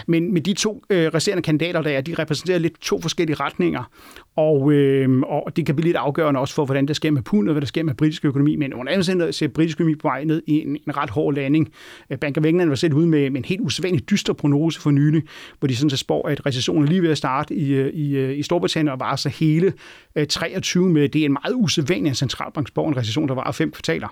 Men 0.06 0.32
med 0.32 0.40
de 0.40 0.52
to 0.52 0.84
øh, 0.90 1.06
resterende 1.14 1.42
kandidater, 1.42 1.82
der 1.82 1.90
er, 1.90 2.00
de 2.00 2.14
repræsenterer 2.18 2.58
lidt 2.58 2.80
to 2.80 3.00
forskellige 3.00 3.36
retninger, 3.36 3.90
og, 4.36 4.72
øh, 4.72 5.20
og 5.20 5.56
det 5.56 5.66
kan 5.66 5.76
blive 5.76 5.86
lidt 5.86 5.96
afgørende 5.96 6.40
også 6.40 6.54
for, 6.54 6.64
hvordan 6.64 6.88
det 6.88 6.96
sker 6.96 7.10
med 7.10 7.22
pund 7.22 7.48
og 7.48 7.52
hvad 7.52 7.60
der 7.60 7.66
sker 7.66 7.82
med 7.82 7.94
britisk 7.94 8.24
økonomi. 8.24 8.56
Men 8.56 8.74
under 8.74 8.92
andet 8.92 9.06
side 9.06 9.32
ser 9.32 9.48
britisk 9.48 9.80
økonomi 9.80 9.94
på 9.94 10.08
vej 10.08 10.24
ned 10.24 10.42
i 10.46 10.60
en, 10.60 10.68
en 10.68 10.96
ret 10.96 11.10
hård 11.10 11.34
landing. 11.34 11.68
Øh, 12.10 12.18
Bank 12.18 12.38
of 12.38 12.44
England 12.44 12.68
var 12.68 12.76
selv 12.76 12.94
ude 12.94 13.06
med, 13.06 13.30
med 13.30 13.38
en 13.38 13.44
helt 13.44 13.60
usædvanlig 13.60 14.10
dyster 14.10 14.32
prognose 14.32 14.80
for 14.80 14.90
nylig, 14.90 15.22
hvor 15.58 15.68
de 15.68 15.76
sådan 15.76 15.90
set 15.90 15.98
spår, 15.98 16.28
at 16.28 16.46
recessionen 16.46 16.84
er 16.84 16.88
lige 16.88 17.02
ved 17.02 17.10
at 17.10 17.18
starte 17.18 17.54
i, 17.54 17.72
øh, 17.72 17.94
i, 17.94 18.16
øh, 18.16 18.38
i 18.38 18.42
Storbritannien 18.42 18.92
og 18.92 19.00
var 19.00 19.16
så 19.16 19.28
hele 19.28 19.72
Øh, 20.16 20.26
23 20.26 20.88
med. 20.88 21.08
Det 21.08 21.20
er 21.20 21.24
en 21.24 21.32
meget 21.32 21.54
usædvanlig 21.54 22.16
centralbanksborg, 22.16 22.88
en 22.88 22.96
recession, 22.96 23.28
der 23.28 23.34
var 23.34 23.52
fem 23.52 23.70
kvartaler. 23.70 24.08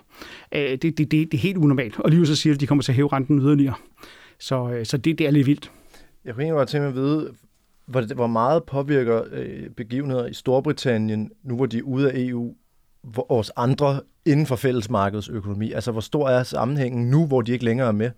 Øh, 0.55 0.61
det, 0.61 0.83
det, 0.83 0.99
det, 0.99 1.11
det 1.11 1.35
er 1.35 1.39
helt 1.39 1.57
unormalt. 1.57 2.01
Og 2.01 2.11
lige 2.11 2.27
så 2.27 2.37
siger 2.37 2.55
at 2.55 2.61
de 2.61 2.67
kommer 2.67 2.83
til 2.83 2.93
at 2.93 2.97
hæve 2.97 3.09
renten 3.09 3.39
yderligere. 3.39 3.75
Så, 4.39 4.71
øh, 4.71 4.87
så 4.87 4.97
det, 4.97 5.19
det 5.19 5.27
er 5.27 5.31
lidt 5.31 5.47
vildt. 5.47 5.71
Jeg 6.25 6.35
kunne 6.35 6.43
egentlig 6.43 6.59
godt 6.59 6.69
tænke 6.69 6.83
mig 6.83 6.89
at 6.89 6.95
vide, 6.95 7.31
hvor, 7.87 8.15
hvor 8.15 8.27
meget 8.27 8.65
påvirker 8.65 9.23
øh, 9.33 9.71
begivenheder 9.77 10.27
i 10.27 10.35
Storbritannien, 10.35 11.31
nu 11.43 11.57
hvor 11.57 11.67
de 11.67 11.79
er 11.79 11.83
ude 11.83 12.13
af 12.13 12.15
EU, 12.17 12.55
vores 13.03 13.51
andre 13.57 14.01
inden 14.27 14.47
for 14.47 14.57
fællesmarkedsøkonomi? 14.57 15.73
Altså, 15.73 15.93
hvor 15.93 16.01
stor 16.01 16.29
er 16.29 16.43
sammenhængen 16.43 17.11
nu, 17.11 17.27
hvor 17.27 17.41
de 17.41 17.53
ikke 17.53 17.65
længere 17.65 17.89
er 17.89 17.93
med? 17.93 18.11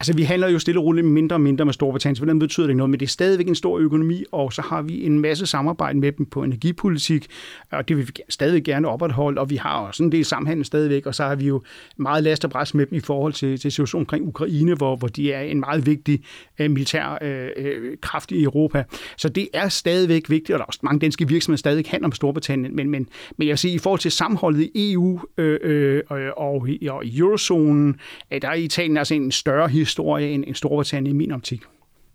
Altså, 0.00 0.12
vi 0.12 0.22
handler 0.22 0.48
jo 0.48 0.58
stille 0.58 0.80
og 0.80 0.84
roligt 0.84 1.06
mindre 1.06 1.36
og 1.36 1.40
mindre 1.40 1.64
med 1.64 1.72
Storbritannien, 1.72 2.16
så 2.16 2.24
den 2.24 2.38
betyder 2.38 2.66
det 2.66 2.70
ikke 2.70 2.78
noget, 2.78 2.90
men 2.90 3.00
det 3.00 3.06
er 3.06 3.10
stadigvæk 3.10 3.48
en 3.48 3.54
stor 3.54 3.78
økonomi, 3.78 4.24
og 4.32 4.52
så 4.52 4.62
har 4.62 4.82
vi 4.82 5.04
en 5.04 5.18
masse 5.18 5.46
samarbejde 5.46 5.98
med 5.98 6.12
dem 6.12 6.26
på 6.26 6.42
energipolitik, 6.42 7.26
og 7.72 7.88
det 7.88 7.96
vil 7.96 8.08
vi 8.08 8.12
stadig 8.28 8.64
gerne 8.64 8.88
opretholde, 8.88 9.40
og 9.40 9.50
vi 9.50 9.56
har 9.56 9.78
også 9.78 10.02
en 10.02 10.12
del 10.12 10.24
samhandel 10.24 10.64
stadigvæk, 10.64 11.06
og 11.06 11.14
så 11.14 11.24
har 11.24 11.34
vi 11.34 11.46
jo 11.46 11.62
meget 11.96 12.24
last 12.24 12.44
og 12.44 12.50
pres 12.50 12.74
med 12.74 12.86
dem 12.86 12.96
i 12.98 13.00
forhold 13.00 13.32
til, 13.32 13.60
til 13.60 13.72
situationen 13.72 14.02
omkring 14.02 14.28
Ukraine, 14.28 14.74
hvor, 14.74 14.96
hvor 14.96 15.08
de 15.08 15.32
er 15.32 15.40
en 15.40 15.60
meget 15.60 15.86
vigtig 15.86 16.20
uh, 16.60 16.70
militær 16.70 17.18
uh, 17.22 17.98
kraft 18.00 18.32
i 18.32 18.42
Europa. 18.42 18.84
Så 19.16 19.28
det 19.28 19.48
er 19.54 19.68
stadigvæk 19.68 20.30
vigtigt, 20.30 20.50
og 20.50 20.58
der 20.58 20.62
er 20.62 20.66
også 20.66 20.80
mange 20.82 21.00
danske 21.00 21.28
virksomheder 21.28 21.58
stadig 21.58 21.84
handler 21.88 22.08
om 22.08 22.12
Storbritannien, 22.12 22.76
men, 22.76 22.90
men, 22.90 23.08
men 23.36 23.48
jeg 23.48 23.52
vil 23.52 23.58
sige, 23.58 23.74
i 23.74 23.78
forhold 23.78 24.00
til 24.00 24.10
sammenholdet 24.10 24.70
i 24.74 24.92
EU, 24.92 25.20
øh, 25.38 25.58
øh, 25.62 26.02
og, 26.36 26.68
i, 26.68 26.86
og 26.86 27.04
i 27.04 27.18
eurozonen, 27.18 27.96
at 28.30 28.42
der 28.42 28.48
er 28.48 28.54
Italien 28.54 28.96
altså 28.96 29.14
en 29.14 29.32
større 29.32 29.68
historie 29.68 30.30
end, 30.30 30.44
end 30.46 30.54
Storbritannien 30.54 31.16
i 31.16 31.18
min 31.18 31.32
optik. 31.32 31.62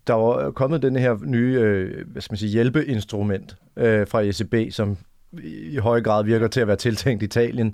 Der 0.08 0.14
var 0.14 0.52
kommet 0.52 0.82
den 0.82 0.96
her 0.96 1.18
nye 1.26 1.60
øh, 1.62 2.08
hvad 2.08 2.22
skal 2.22 2.34
man 2.34 2.38
sige, 2.38 2.52
hjælpeinstrument 2.52 3.56
øh, 3.78 4.08
fra 4.08 4.22
ECB, 4.22 4.74
som 4.74 4.98
i 5.44 5.78
høj 5.78 6.02
grad 6.02 6.26
virker 6.26 6.48
til 6.48 6.60
at 6.60 6.68
være 6.68 6.76
tiltænkt 6.76 7.24
Italien. 7.24 7.68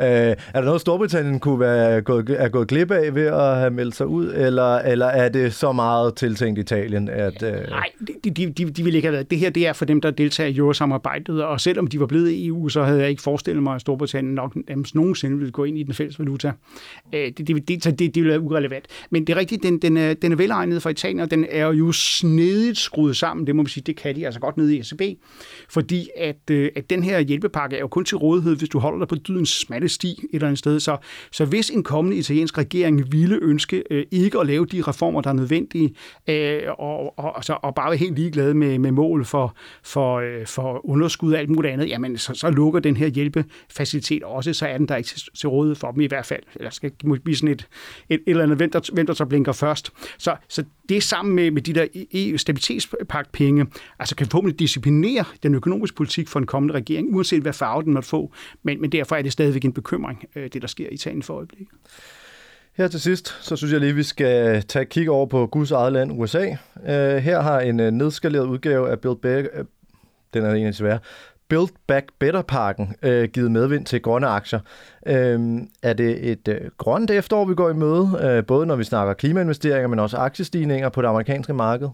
Øh, 0.00 0.06
er 0.06 0.34
der 0.54 0.64
noget, 0.64 0.80
Storbritannien 0.80 1.40
kunne 1.40 1.60
være 1.60 2.02
gået, 2.02 2.30
er 2.30 2.48
gået 2.48 2.68
glip 2.68 2.90
af 2.90 3.14
ved 3.14 3.26
at 3.26 3.56
have 3.56 3.70
meldt 3.70 3.96
sig 3.96 4.06
ud, 4.06 4.32
eller, 4.34 4.78
eller 4.78 5.06
er 5.06 5.28
det 5.28 5.54
så 5.54 5.72
meget 5.72 6.14
tiltænkt 6.14 6.58
Italien, 6.58 7.08
at... 7.08 7.42
Øh... 7.42 7.52
Nej, 7.52 7.90
de, 8.24 8.30
de, 8.30 8.46
de, 8.46 8.70
de 8.70 8.84
vil 8.84 8.94
ikke 8.94 9.06
have 9.06 9.12
været. 9.12 9.30
Det 9.30 9.38
her 9.38 9.50
det 9.50 9.66
er 9.66 9.72
for 9.72 9.84
dem, 9.84 10.00
der 10.00 10.10
deltager 10.10 10.48
i 10.48 10.56
eurosamarbejdet, 10.56 11.44
og 11.44 11.60
selvom 11.60 11.86
de 11.86 12.00
var 12.00 12.06
blevet 12.06 12.30
i 12.30 12.46
EU, 12.46 12.68
så 12.68 12.82
havde 12.82 13.00
jeg 13.00 13.10
ikke 13.10 13.22
forestillet 13.22 13.62
mig, 13.62 13.74
at 13.74 13.80
Storbritannien 13.80 14.34
nok 14.34 14.56
nogensinde 14.94 15.38
ville 15.38 15.52
gå 15.52 15.64
ind 15.64 15.78
i 15.78 15.82
den 15.82 15.94
fælles 15.94 16.18
valuta. 16.18 16.52
Øh, 17.14 17.20
det, 17.20 17.38
det, 17.38 17.68
det, 17.68 17.84
det, 17.84 17.98
det 17.98 18.14
ville 18.14 18.30
være 18.30 18.40
urelevant. 18.40 18.86
Men 19.10 19.26
det 19.26 19.32
er 19.32 19.36
rigtigt, 19.36 19.62
den, 19.62 19.78
den, 19.78 19.96
er, 19.96 20.14
den 20.14 20.32
er 20.32 20.36
velegnet 20.36 20.82
for 20.82 20.90
Italien, 20.90 21.20
og 21.20 21.30
den 21.30 21.46
er 21.50 21.66
jo 21.66 21.92
snedigt 21.92 22.78
skruet 22.78 23.16
sammen, 23.16 23.46
det 23.46 23.56
må 23.56 23.62
man 23.62 23.68
sige, 23.68 23.84
det 23.86 23.96
kan 23.96 24.16
de 24.16 24.26
altså 24.26 24.40
godt 24.40 24.56
nede 24.56 24.76
i 24.76 24.80
ECB, 24.80 25.02
fordi 25.68 26.08
at, 26.16 26.50
øh, 26.50 26.70
at 26.76 26.90
den 26.90 26.97
her 27.02 27.20
hjælpepakke 27.20 27.76
er 27.76 27.80
jo 27.80 27.88
kun 27.88 28.04
til 28.04 28.16
rådighed, 28.16 28.56
hvis 28.56 28.68
du 28.68 28.78
holder 28.78 28.98
dig 28.98 29.08
på 29.08 29.14
dydens 29.14 29.48
smalle 29.48 29.88
sti 29.88 30.10
et 30.10 30.28
eller 30.32 30.46
andet 30.46 30.58
sted. 30.58 30.80
Så, 30.80 30.96
så 31.30 31.44
hvis 31.44 31.70
en 31.70 31.82
kommende 31.82 32.16
italiensk 32.16 32.58
regering 32.58 33.12
ville 33.12 33.38
ønske 33.42 33.84
øh, 33.90 34.06
ikke 34.10 34.38
at 34.38 34.46
lave 34.46 34.66
de 34.66 34.82
reformer, 34.82 35.20
der 35.20 35.30
er 35.30 35.34
nødvendige, 35.34 35.94
øh, 36.28 36.62
og, 36.78 37.18
og, 37.18 37.36
og, 37.36 37.44
så, 37.44 37.58
og 37.62 37.74
bare 37.74 37.90
være 37.90 37.96
helt 37.96 38.14
ligeglade 38.14 38.54
med, 38.54 38.78
med 38.78 38.92
mål 38.92 39.24
for, 39.24 39.56
for, 39.82 40.18
øh, 40.18 40.46
for 40.46 40.90
underskud 40.90 41.32
og 41.32 41.38
alt 41.38 41.50
muligt 41.50 41.72
andet, 41.72 41.88
jamen 41.88 42.18
så, 42.18 42.34
så 42.34 42.50
lukker 42.50 42.80
den 42.80 42.96
her 42.96 43.06
hjælpefacilitet 43.06 44.22
også, 44.22 44.52
så 44.52 44.66
er 44.66 44.78
den 44.78 44.88
der 44.88 44.96
ikke 44.96 45.08
til, 45.08 45.22
til 45.34 45.48
rådighed 45.48 45.76
for 45.76 45.90
dem 45.90 46.00
i 46.00 46.06
hvert 46.06 46.26
fald. 46.26 46.42
Eller 46.56 46.70
skal 46.70 46.92
blive 47.24 47.36
sådan 47.36 47.48
et, 47.48 47.68
et, 48.08 48.14
et 48.14 48.20
eller 48.26 48.42
andet, 48.42 48.56
hvem 48.56 48.70
der, 48.70 48.90
hvem 48.92 49.06
der 49.06 49.14
så 49.14 49.24
blinker 49.24 49.52
først. 49.52 49.90
Så, 50.18 50.36
så 50.48 50.64
det 50.88 51.02
sammen 51.02 51.34
med, 51.34 51.50
med 51.50 51.62
de 51.62 51.72
der 51.72 51.84
e- 51.84 52.06
EU-stabilitetspagt-penge, 52.12 53.66
altså 53.98 54.16
kan 54.16 54.26
forhåbentlig 54.26 54.58
disciplinere 54.58 55.24
den 55.42 55.54
økonomiske 55.54 55.96
politik 55.96 56.28
for 56.28 56.38
en 56.38 56.46
kommende 56.46 56.74
regering, 56.74 57.14
uanset 57.14 57.42
hvad 57.42 57.52
farve 57.52 57.82
den 57.82 57.94
måtte 57.94 58.08
få. 58.08 58.32
Men, 58.62 58.80
men 58.80 58.92
derfor 58.92 59.16
er 59.16 59.22
det 59.22 59.32
stadigvæk 59.32 59.64
en 59.64 59.72
bekymring, 59.72 60.24
øh, 60.36 60.48
det 60.52 60.62
der 60.62 60.68
sker 60.68 60.88
i 60.88 60.94
Italien 60.94 61.22
for 61.22 61.34
øjeblikket. 61.34 61.68
Her 62.76 62.88
til 62.88 63.00
sidst, 63.00 63.36
så 63.40 63.56
synes 63.56 63.72
jeg 63.72 63.80
lige, 63.80 63.94
vi 63.94 64.02
skal 64.02 64.62
tage 64.62 64.82
et 64.82 64.88
kig 64.88 65.10
over 65.10 65.26
på 65.26 65.46
Guds 65.46 65.70
eget 65.70 65.92
land, 65.92 66.12
USA. 66.12 66.46
Øh, 66.88 67.16
her 67.16 67.40
har 67.40 67.60
en 67.60 67.80
øh, 67.80 67.90
nedskaleret 67.90 68.46
udgave 68.46 68.90
af 68.90 69.00
Build 69.00 69.16
Back, 69.16 69.48
øh, 69.54 69.64
den 70.34 70.44
er 70.44 70.52
egentlig 70.52 70.74
svære, 70.74 70.98
Build 71.48 71.70
Back 71.86 72.08
Better-pakken 72.18 72.94
øh, 73.02 73.28
givet 73.28 73.50
medvind 73.50 73.86
til 73.86 74.02
grønne 74.02 74.26
aktier. 74.26 74.60
Øh, 75.06 75.60
er 75.82 75.92
det 75.92 76.30
et 76.30 76.48
øh, 76.48 76.60
grønt 76.78 77.10
efterår, 77.10 77.44
vi 77.44 77.54
går 77.54 77.70
i 77.70 77.74
møde, 77.74 78.20
øh, 78.22 78.46
både 78.46 78.66
når 78.66 78.76
vi 78.76 78.84
snakker 78.84 79.14
klimainvesteringer, 79.14 79.88
men 79.88 79.98
også 79.98 80.16
aktiestigninger 80.16 80.88
på 80.88 81.02
det 81.02 81.08
amerikanske 81.08 81.52
marked? 81.52 81.88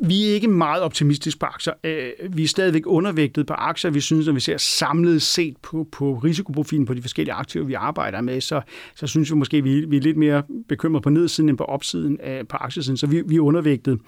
Vi 0.00 0.28
er 0.28 0.34
ikke 0.34 0.48
meget 0.48 0.82
optimistiske 0.82 1.38
på 1.38 1.46
aktier. 1.46 1.74
Øh, 1.84 2.10
vi 2.30 2.42
er 2.42 2.48
stadigvæk 2.48 2.82
undervægtet 2.86 3.46
på 3.46 3.54
aktier. 3.54 3.90
Vi 3.90 4.00
synes, 4.00 4.26
når 4.26 4.32
vi 4.32 4.40
ser 4.40 4.56
samlet 4.56 5.22
set 5.22 5.56
på, 5.56 5.86
på 5.92 6.14
risikoprofilen 6.14 6.86
på 6.86 6.94
de 6.94 7.02
forskellige 7.02 7.34
aktiver, 7.34 7.64
vi 7.64 7.74
arbejder 7.74 8.20
med, 8.20 8.40
så, 8.40 8.60
så 8.94 9.06
synes 9.06 9.30
vi 9.30 9.36
måske, 9.36 9.56
at 9.56 9.64
vi, 9.64 9.84
vi 9.88 9.96
er 9.96 10.00
lidt 10.00 10.16
mere 10.16 10.42
bekymret 10.68 11.02
på 11.02 11.10
nedsiden 11.10 11.48
end 11.48 11.58
på 11.58 11.64
opsiden 11.64 12.20
af, 12.20 12.48
på 12.48 12.56
aktiesiden. 12.56 12.96
Så 12.96 13.06
vi, 13.06 13.22
vi 13.26 13.36
er 13.36 13.40
undervægtet. 13.40 13.98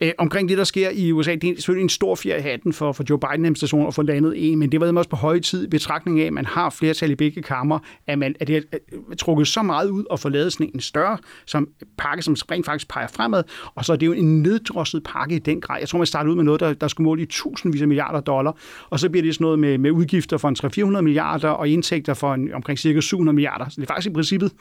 Øh, 0.00 0.12
omkring 0.18 0.48
det, 0.48 0.58
der 0.58 0.64
sker 0.64 0.90
i 0.90 1.12
USA, 1.12 1.34
det 1.34 1.44
er 1.44 1.54
selvfølgelig 1.54 1.82
en 1.82 1.88
stor 1.88 2.14
fjer 2.14 2.36
i 2.36 2.40
hatten 2.40 2.72
for, 2.72 2.92
for 2.92 3.04
Joe 3.10 3.18
Biden-administrationen 3.18 3.86
at 3.86 3.94
få 3.94 4.02
landet 4.02 4.52
en, 4.52 4.58
men 4.58 4.72
det 4.72 4.80
var 4.80 4.92
også 4.92 5.10
på 5.10 5.16
høje 5.16 5.40
tid 5.40 5.64
i 5.64 5.68
betragtning 5.68 6.20
af, 6.20 6.26
at 6.26 6.32
man 6.32 6.46
har 6.46 6.70
flertal 6.70 7.10
i 7.10 7.14
begge 7.14 7.42
kammer, 7.42 7.78
at, 8.06 8.18
man, 8.18 8.34
at 8.40 8.46
det 8.46 8.56
er 8.56 8.78
trukket 9.18 9.48
så 9.48 9.62
meget 9.62 9.90
ud 9.90 10.04
og 10.10 10.20
få 10.20 10.28
lavet 10.28 10.52
sådan 10.52 10.70
en 10.74 10.80
større 10.80 11.18
som 11.46 11.68
pakke, 11.98 12.22
som 12.22 12.36
rent 12.50 12.66
faktisk 12.66 12.88
peger 12.88 13.06
fremad, 13.06 13.42
og 13.74 13.84
så 13.84 13.92
er 13.92 13.96
det 13.96 14.06
jo 14.06 14.12
en 14.12 14.42
neddrosset 14.42 15.02
pakke 15.02 15.21
pakke 15.22 15.36
i 15.36 15.38
den 15.38 15.60
grad. 15.60 15.78
Jeg 15.80 15.88
tror, 15.88 15.98
man 15.98 16.06
startede 16.06 16.30
ud 16.30 16.36
med 16.36 16.44
noget, 16.44 16.60
der, 16.60 16.72
der 16.72 16.88
skulle 16.88 17.04
måle 17.04 17.22
i 17.22 17.26
tusindvis 17.26 17.82
af 17.82 17.88
milliarder 17.88 18.20
dollar, 18.20 18.56
og 18.90 19.00
så 19.00 19.10
bliver 19.10 19.22
det 19.22 19.34
sådan 19.34 19.44
noget 19.44 19.58
med, 19.58 19.78
med 19.78 19.90
udgifter 19.90 20.38
for 20.38 20.48
en 20.48 20.56
300-400 20.96 21.00
milliarder 21.00 21.48
og 21.48 21.68
indtægter 21.68 22.14
for 22.14 22.34
en, 22.34 22.54
omkring 22.54 22.78
cirka 22.78 23.00
700 23.00 23.34
milliarder. 23.34 23.68
Så 23.68 23.80
det 23.80 23.82
er 23.82 23.92
faktisk 23.92 24.10
i 24.10 24.12
princippet 24.12 24.52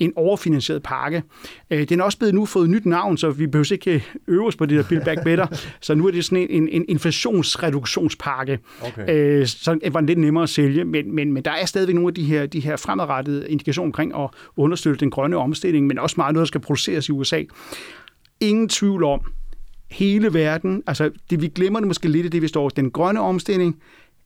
en 0.00 0.12
overfinansieret 0.16 0.82
pakke. 0.82 1.22
Øh, 1.70 1.88
den 1.88 2.00
er 2.00 2.04
også 2.04 2.18
blevet 2.18 2.34
nu 2.34 2.46
fået 2.46 2.64
et 2.64 2.70
nyt 2.70 2.86
navn, 2.86 3.16
så 3.16 3.30
vi 3.30 3.46
behøver 3.46 3.72
ikke 3.72 4.04
øve 4.28 4.46
os 4.46 4.56
på 4.56 4.66
det 4.66 4.76
der 4.76 4.84
Build 4.88 5.04
Back 5.04 5.24
Better. 5.24 5.46
så 5.80 5.94
nu 5.94 6.06
er 6.06 6.10
det 6.10 6.24
sådan 6.24 6.46
en, 6.50 6.68
en 6.68 6.84
inflationsreduktionspakke, 6.88 8.58
okay. 8.82 9.40
øh, 9.40 9.46
så 9.46 9.78
det 9.84 9.94
var 9.94 10.00
lidt 10.00 10.18
nemmere 10.18 10.42
at 10.42 10.48
sælge, 10.48 10.84
men, 10.84 11.14
men, 11.14 11.32
men 11.32 11.44
der 11.44 11.50
er 11.50 11.66
stadigvæk 11.66 11.94
nogle 11.94 12.08
af 12.08 12.14
de 12.14 12.24
her, 12.24 12.46
de 12.46 12.60
her 12.60 12.76
fremadrettede 12.76 13.50
indikationer 13.50 13.88
omkring 13.88 14.14
at 14.18 14.28
understøtte 14.56 15.00
den 15.00 15.10
grønne 15.10 15.36
omstilling, 15.36 15.86
men 15.86 15.98
også 15.98 16.14
meget 16.16 16.32
noget, 16.32 16.44
der 16.44 16.48
skal 16.48 16.60
produceres 16.60 17.08
i 17.08 17.12
USA. 17.12 17.42
Ingen 18.40 18.68
tvivl 18.68 19.04
om, 19.04 19.20
hele 19.90 20.34
verden, 20.34 20.82
altså 20.86 21.10
det, 21.30 21.42
vi 21.42 21.48
glemmer 21.48 21.80
det 21.80 21.86
måske 21.86 22.08
lidt 22.08 22.26
i 22.26 22.28
det, 22.28 22.42
vi 22.42 22.48
står 22.48 22.68
Den 22.68 22.90
grønne 22.90 23.20
omstilling 23.20 23.82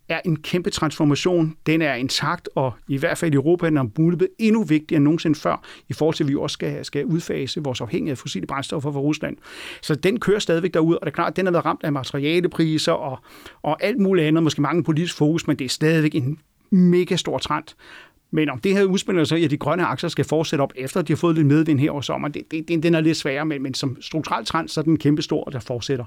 er 0.08 0.20
en 0.24 0.36
kæmpe 0.36 0.70
transformation. 0.70 1.56
Den 1.66 1.82
er 1.82 1.94
intakt, 1.94 2.48
og 2.54 2.72
i 2.88 2.96
hvert 2.96 3.18
fald 3.18 3.32
i 3.32 3.34
Europa 3.34 3.66
er 3.66 3.70
den 3.70 3.90
blevet 3.90 4.28
endnu 4.38 4.62
vigtigere 4.62 4.96
end 4.96 5.04
nogensinde 5.04 5.38
før, 5.38 5.64
i 5.88 5.92
forhold 5.92 6.14
til, 6.14 6.24
at 6.24 6.28
vi 6.28 6.34
også 6.36 6.54
skal, 6.54 6.84
skal 6.84 7.04
udfase 7.04 7.62
vores 7.62 7.80
afhængighed 7.80 8.12
af 8.12 8.18
fossile 8.18 8.46
brændstoffer 8.46 8.92
fra 8.92 9.00
Rusland. 9.00 9.36
Så 9.82 9.94
den 9.94 10.20
kører 10.20 10.38
stadigvæk 10.38 10.74
derud, 10.74 10.94
og 10.94 11.00
det 11.00 11.12
er 11.12 11.14
klart, 11.14 11.30
at 11.30 11.36
den 11.36 11.46
har 11.46 11.52
været 11.52 11.64
ramt 11.64 11.84
af 11.84 11.92
materialepriser 11.92 12.92
og, 12.92 13.18
og 13.62 13.84
alt 13.84 13.98
muligt 13.98 14.26
andet, 14.26 14.42
måske 14.42 14.62
mange 14.62 14.84
politisk 14.84 15.16
fokus, 15.16 15.46
men 15.46 15.58
det 15.58 15.64
er 15.64 15.68
stadigvæk 15.68 16.14
en 16.14 16.38
mega 16.70 17.16
stor 17.16 17.38
trend. 17.38 17.64
Men 18.30 18.50
om 18.50 18.58
det 18.58 18.76
her 18.76 18.84
udspiller 18.84 19.24
sig, 19.24 19.36
at 19.36 19.42
altså, 19.42 19.54
de 19.54 19.58
grønne 19.58 19.84
aktier 19.84 20.10
skal 20.10 20.24
fortsætte 20.24 20.62
op 20.62 20.72
efter, 20.76 21.00
at 21.00 21.08
de 21.08 21.12
har 21.12 21.16
fået 21.16 21.36
lidt 21.36 21.46
medvind 21.46 21.80
her 21.80 21.90
over 21.90 22.00
sommer, 22.00 22.28
det, 22.28 22.42
det, 22.50 22.82
den 22.82 22.94
er 22.94 23.00
lidt 23.00 23.16
sværere, 23.16 23.46
men, 23.46 23.62
men 23.62 23.74
som 23.74 24.02
strukturel 24.02 24.44
trend, 24.44 24.68
så 24.68 24.80
er 24.80 24.84
den 24.84 24.98
kæmpe 24.98 25.22
stor, 25.22 25.44
der 25.44 25.60
fortsætter. 25.60 26.04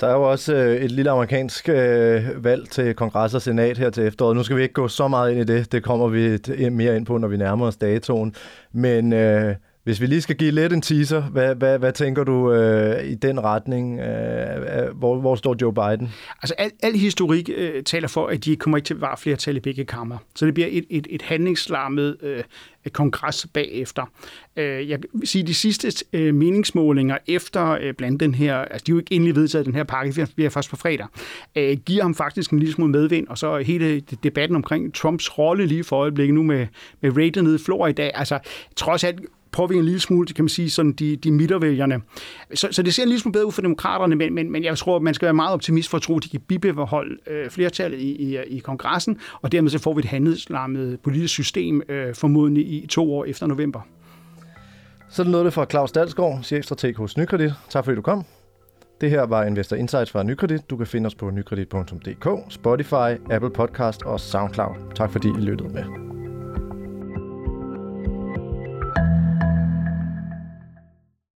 Der 0.00 0.06
er 0.06 0.12
jo 0.12 0.30
også 0.30 0.54
øh, 0.54 0.76
et 0.76 0.90
lille 0.90 1.10
amerikansk 1.10 1.68
øh, 1.68 2.44
valg 2.44 2.70
til 2.70 2.94
kongres 2.94 3.34
og 3.34 3.42
senat 3.42 3.78
her 3.78 3.90
til 3.90 4.06
efteråret. 4.06 4.36
Nu 4.36 4.42
skal 4.42 4.56
vi 4.56 4.62
ikke 4.62 4.74
gå 4.74 4.88
så 4.88 5.08
meget 5.08 5.32
ind 5.32 5.40
i 5.40 5.54
det. 5.54 5.72
Det 5.72 5.82
kommer 5.82 6.08
vi 6.08 6.38
mere 6.70 6.96
ind 6.96 7.06
på, 7.06 7.18
når 7.18 7.28
vi 7.28 7.36
nærmer 7.36 7.66
os 7.66 7.76
datoen. 7.76 8.34
Men 8.72 9.12
øh, 9.12 9.54
hvis 9.86 10.00
vi 10.00 10.06
lige 10.06 10.22
skal 10.22 10.36
give 10.36 10.50
lidt 10.50 10.72
en 10.72 10.82
teaser, 10.82 11.22
hvad, 11.22 11.54
hvad, 11.54 11.78
hvad 11.78 11.92
tænker 11.92 12.24
du 12.24 12.52
øh, 12.52 13.04
i 13.04 13.14
den 13.14 13.44
retning? 13.44 14.00
Øh, 14.00 14.56
øh 14.56 14.98
hvor, 14.98 15.20
hvor 15.20 15.34
står 15.34 15.56
Joe 15.62 15.74
Biden? 15.74 16.12
Altså 16.42 16.54
al, 16.58 16.70
al 16.82 16.92
historik 16.92 17.50
øh, 17.56 17.82
taler 17.82 18.08
for, 18.08 18.26
at 18.26 18.44
de 18.44 18.56
kommer 18.56 18.76
ikke 18.76 18.86
til 18.86 18.94
at 18.94 19.00
være 19.00 19.16
flertal 19.16 19.56
i 19.56 19.60
begge 19.60 19.84
kammer. 19.84 20.18
Så 20.34 20.46
det 20.46 20.54
bliver 20.54 20.68
et, 20.70 20.84
et, 20.90 21.06
et 21.10 21.22
handlingslarmet 21.22 22.16
øh, 22.22 22.44
kongres 22.92 23.46
bagefter. 23.52 24.02
Øh, 24.56 24.88
jeg 24.88 24.98
vil 25.12 25.28
sige, 25.28 25.46
de 25.46 25.54
sidste 25.54 26.04
øh, 26.12 26.34
meningsmålinger 26.34 27.18
efter 27.26 27.70
øh, 27.70 27.94
blandt 27.94 28.20
den 28.20 28.34
her, 28.34 28.56
altså 28.56 28.84
de 28.86 28.92
er 28.92 28.94
jo 28.94 28.98
ikke 28.98 29.14
endelig 29.14 29.36
vedtaget 29.36 29.66
den 29.66 29.74
her 29.74 29.84
pakke, 29.84 30.14
vi 30.14 30.22
bliver 30.34 30.50
først 30.50 30.70
på 30.70 30.76
fredag, 30.76 31.06
giver 31.86 32.02
ham 32.02 32.14
faktisk 32.14 32.50
en 32.50 32.58
lille 32.58 32.74
smule 32.74 32.92
medvind, 32.92 33.28
og 33.28 33.38
så 33.38 33.58
hele 33.58 34.00
debatten 34.00 34.56
omkring 34.56 34.94
Trumps 34.94 35.38
rolle 35.38 35.66
lige 35.66 35.84
for 35.84 35.96
øjeblikket 35.96 36.34
nu 36.34 36.42
med, 36.42 36.66
med 37.00 37.16
rated 37.16 37.42
nede 37.42 37.54
i 37.54 37.58
Florida, 37.58 38.10
altså 38.14 38.38
trods 38.76 39.04
alt 39.04 39.20
påvirke 39.56 39.78
en 39.78 39.84
lille 39.84 40.00
smule, 40.00 40.26
kan 40.26 40.44
man 40.44 40.48
sige, 40.48 40.70
sådan 40.70 40.92
de, 40.92 41.16
de 41.16 41.32
midtervælgerne. 41.32 42.00
Så, 42.54 42.68
så 42.70 42.82
det 42.82 42.94
ser 42.94 43.02
en 43.02 43.08
lille 43.08 43.20
smule 43.20 43.32
bedre 43.32 43.46
ud 43.46 43.52
for 43.52 43.62
demokraterne, 43.62 44.16
men, 44.16 44.34
men, 44.34 44.52
men 44.52 44.64
jeg 44.64 44.78
tror, 44.78 44.96
at 44.96 45.02
man 45.02 45.14
skal 45.14 45.26
være 45.26 45.34
meget 45.34 45.52
optimist 45.52 45.90
for 45.90 45.96
at 45.96 46.02
tro, 46.02 46.16
at 46.16 46.24
de 46.24 46.28
kan 46.28 46.40
bibeholde 46.40 47.16
øh, 47.26 47.50
flertallet 47.50 47.98
i, 47.98 48.10
i, 48.10 48.38
i 48.46 48.58
kongressen, 48.58 49.18
og 49.42 49.52
dermed 49.52 49.70
så 49.70 49.78
får 49.78 49.94
vi 49.94 49.98
et 49.98 50.04
handelslammet 50.04 51.00
politisk 51.00 51.34
system 51.34 51.82
øh, 51.88 52.14
formodentlig 52.14 52.66
i 52.66 52.75
to 52.86 53.14
år 53.14 53.24
efter 53.24 53.46
november. 53.46 53.80
Så 55.08 55.24
det 55.24 55.44
det 55.44 55.52
fra 55.52 55.66
Claus 55.70 55.92
Dalsgaard, 55.92 56.42
chefstrateg 56.42 56.94
hos 56.96 57.16
Nykredit. 57.16 57.52
Tak 57.70 57.84
fordi 57.84 57.96
du 57.96 58.02
kom. 58.02 58.24
Det 59.00 59.10
her 59.10 59.22
var 59.22 59.44
Investor 59.44 59.76
Insights 59.76 60.10
fra 60.10 60.22
Nykredit. 60.22 60.70
Du 60.70 60.76
kan 60.76 60.86
finde 60.86 61.06
os 61.06 61.14
på 61.14 61.30
nykredit.dk, 61.30 62.52
Spotify, 62.52 63.30
Apple 63.30 63.50
Podcast 63.50 64.02
og 64.02 64.20
SoundCloud. 64.20 64.74
Tak 64.94 65.10
fordi 65.10 65.28
I 65.28 65.40
lyttede 65.40 65.68
med. 65.68 66.25